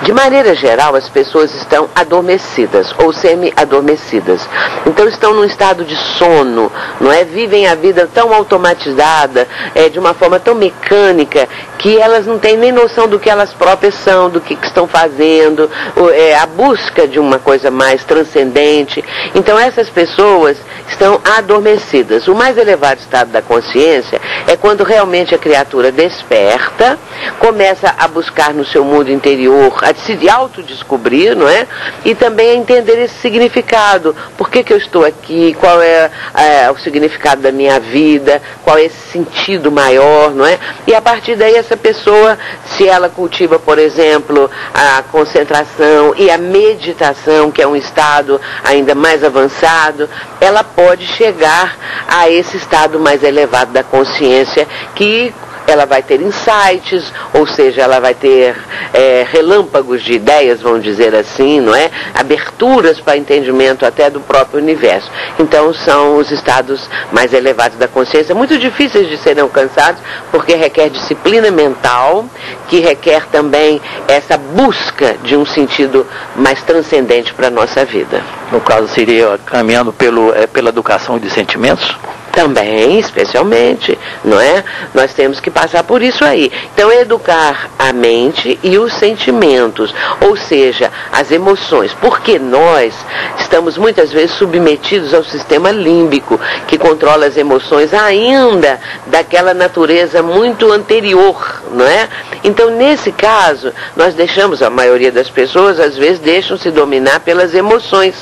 [0.02, 4.46] De maneira geral, as pessoas estão adormecidas ou semi-adormecidas.
[4.86, 7.24] Então estão num estado de sono, não é?
[7.24, 11.48] Vivem a vida tão automatizada, é, de uma forma tão mecânica,
[11.78, 14.86] que elas não têm nem noção do que elas próprias são, do que, que estão
[14.86, 15.70] fazendo,
[16.14, 18.95] é, a busca de uma coisa mais transcendente.
[19.34, 20.56] Então essas pessoas
[20.88, 22.28] estão adormecidas.
[22.28, 26.98] O mais elevado estado da consciência é quando realmente a criatura desperta,
[27.38, 31.66] começa a buscar no seu mundo interior, a se autodescobrir, não é?
[32.04, 34.14] E também a entender esse significado.
[34.36, 35.56] Por que, que eu estou aqui?
[35.58, 38.40] Qual é, é o significado da minha vida?
[38.62, 40.58] Qual é esse sentido maior, não é?
[40.86, 42.38] E a partir daí essa pessoa,
[42.76, 48.85] se ela cultiva, por exemplo, a concentração e a meditação, que é um estado ainda
[48.94, 50.08] mais avançado,
[50.40, 51.76] ela pode chegar
[52.08, 55.34] a esse estado mais elevado da consciência que
[55.66, 58.56] ela vai ter insights, ou seja, ela vai ter
[58.92, 61.90] é, relâmpagos de ideias, vamos dizer assim, não é?
[62.14, 65.10] Aberturas para entendimento até do próprio universo.
[65.38, 70.00] Então são os estados mais elevados da consciência, muito difíceis de serem alcançados,
[70.30, 72.24] porque requer disciplina mental,
[72.68, 78.22] que requer também essa busca de um sentido mais transcendente para a nossa vida.
[78.52, 81.96] No caso, seria caminhando pelo, é, pela educação de sentimentos?
[82.36, 84.62] Também, especialmente, não é?
[84.92, 86.52] Nós temos que passar por isso aí.
[86.74, 92.94] Então, educar a mente e os sentimentos, ou seja, as emoções, porque nós
[93.38, 100.70] estamos muitas vezes submetidos ao sistema límbico, que controla as emoções ainda daquela natureza muito
[100.70, 102.06] anterior, não é?
[102.44, 107.54] Então, nesse caso, nós deixamos, a maioria das pessoas, às vezes, deixam se dominar pelas
[107.54, 108.14] emoções.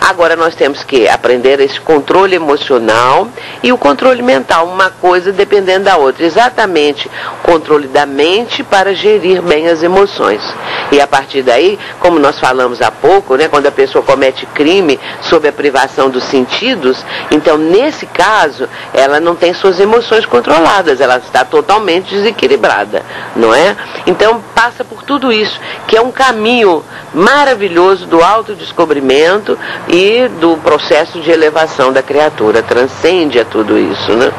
[0.00, 3.28] Agora nós temos que aprender esse controle emocional
[3.62, 6.24] e o controle mental, uma coisa dependendo da outra.
[6.24, 7.10] Exatamente
[7.42, 10.42] controle da mente para gerir bem as emoções.
[10.90, 14.98] E a partir daí, como nós falamos há pouco, né, quando a pessoa comete crime
[15.22, 21.18] sob a privação dos sentidos, então nesse caso ela não tem suas emoções controladas, ela
[21.18, 23.02] está totalmente desequilibrada,
[23.36, 23.76] não é?
[24.06, 29.57] Então passa por tudo isso, que é um caminho maravilhoso do autodescobrimento
[29.88, 32.62] e do processo de elevação da criatura.
[32.62, 34.32] Transcende a tudo isso, né?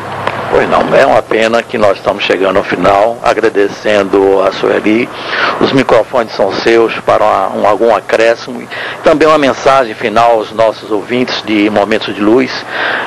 [0.52, 5.08] Pois não, é uma pena que nós estamos chegando ao final, agradecendo a Sueli.
[5.62, 8.68] Os microfones são seus para uma, um, algum acréscimo.
[9.04, 12.52] Também uma mensagem final aos nossos ouvintes de Momentos de Luz,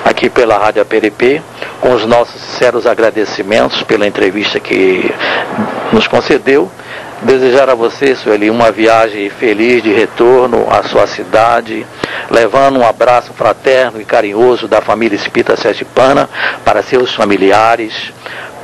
[0.04, 1.42] aqui pela Rádio APRP,
[1.80, 5.12] com os nossos sinceros agradecimentos pela entrevista que
[5.92, 6.70] nos concedeu
[7.24, 11.86] Desejar a você, Sueli, uma viagem feliz de retorno à sua cidade,
[12.28, 15.54] levando um abraço fraterno e carinhoso da família Espírita
[15.94, 16.28] Pana
[16.64, 18.12] para seus familiares,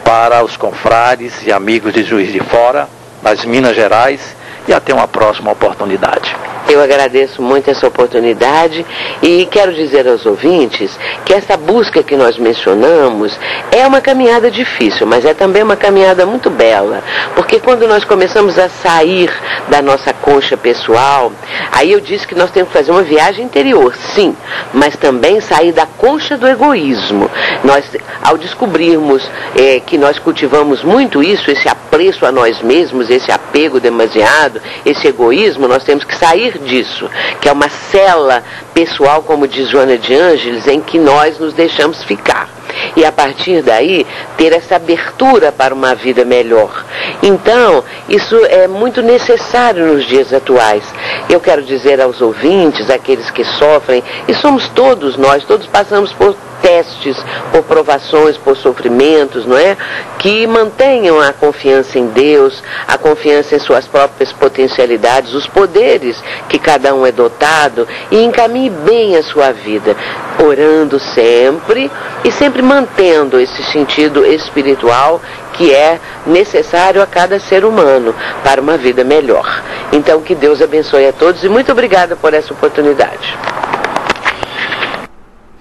[0.04, 2.88] para os confrades e amigos de Juiz de Fora,
[3.22, 4.34] das Minas Gerais,
[4.66, 6.34] e até uma próxima oportunidade.
[6.68, 8.84] Eu agradeço muito essa oportunidade
[9.22, 13.32] e quero dizer aos ouvintes que essa busca que nós mencionamos
[13.72, 17.02] é uma caminhada difícil, mas é também uma caminhada muito bela,
[17.34, 19.30] porque quando nós começamos a sair
[19.68, 21.32] da nossa concha pessoal,
[21.72, 24.36] aí eu disse que nós temos que fazer uma viagem interior, sim,
[24.74, 27.30] mas também sair da concha do egoísmo.
[27.64, 27.84] Nós,
[28.22, 29.26] ao descobrirmos
[29.58, 35.06] é, que nós cultivamos muito isso, esse apreço a nós mesmos, esse apego demasiado, esse
[35.06, 37.08] egoísmo, nós temos que sair disso,
[37.40, 38.42] que é uma cela
[38.74, 42.48] pessoal, como diz Joana de Ângeles, em que nós nos deixamos ficar.
[42.96, 44.06] E a partir daí,
[44.36, 46.84] ter essa abertura para uma vida melhor.
[47.22, 50.84] Então, isso é muito necessário nos dias atuais.
[51.28, 56.36] Eu quero dizer aos ouvintes, aqueles que sofrem, e somos todos nós, todos passamos por
[56.68, 57.16] testes,
[57.50, 59.74] por provações, por sofrimentos, não é?
[60.18, 66.58] Que mantenham a confiança em Deus, a confiança em suas próprias potencialidades, os poderes que
[66.58, 69.96] cada um é dotado e encaminhe bem a sua vida,
[70.44, 71.90] orando sempre
[72.22, 75.22] e sempre mantendo esse sentido espiritual
[75.54, 78.14] que é necessário a cada ser humano
[78.44, 79.62] para uma vida melhor.
[79.90, 83.36] Então que Deus abençoe a todos e muito obrigada por essa oportunidade.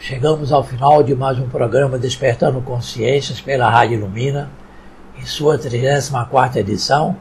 [0.07, 4.49] Chegamos ao final de mais um programa Despertando Consciências pela Rádio Ilumina,
[5.19, 7.17] em sua 34 edição,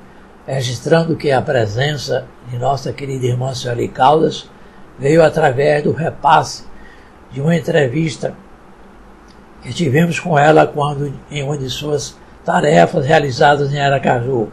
[0.47, 4.49] registrando que a presença de nossa querida irmã Sueli Caldas
[4.97, 6.63] veio através do repasse
[7.33, 8.37] de uma entrevista
[9.63, 14.47] que tivemos com ela quando em uma de suas tarefas realizadas em Aracaju.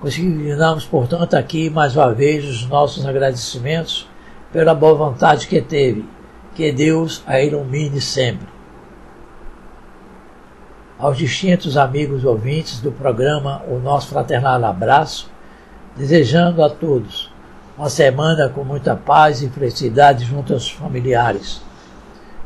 [0.00, 4.08] Conseguimos, portanto, aqui mais uma vez os nossos agradecimentos
[4.50, 6.16] pela boa vontade que teve
[6.58, 8.48] que Deus a ilumine sempre.
[10.98, 15.30] Aos distintos amigos ouvintes do programa O Nosso Fraternal Abraço,
[15.96, 17.32] desejando a todos
[17.76, 21.62] uma semana com muita paz e felicidade junto aos familiares.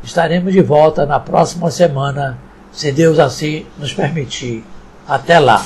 [0.02, 2.36] Estaremos de volta na próxima semana,
[2.70, 4.62] se Deus assim nos permitir.
[5.08, 5.64] Até lá!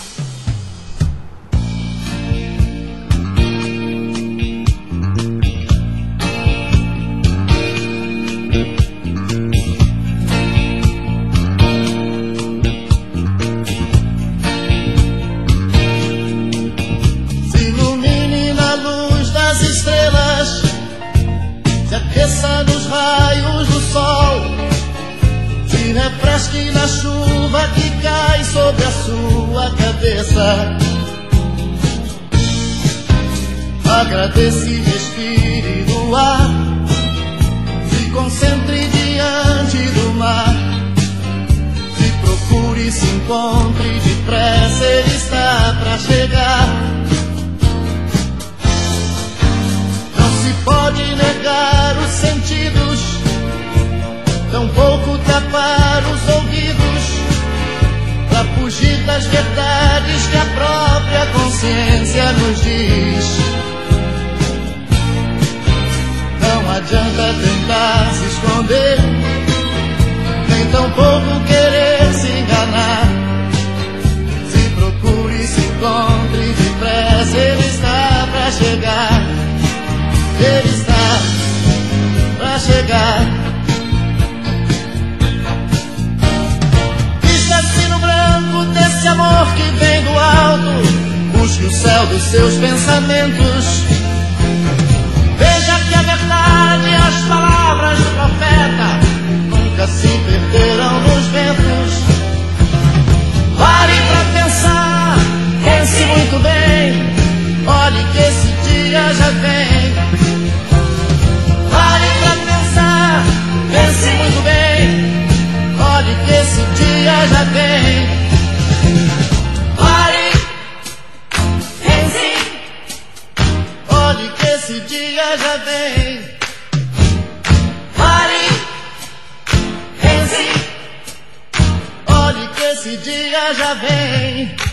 [132.87, 134.66] Esse dia já vem.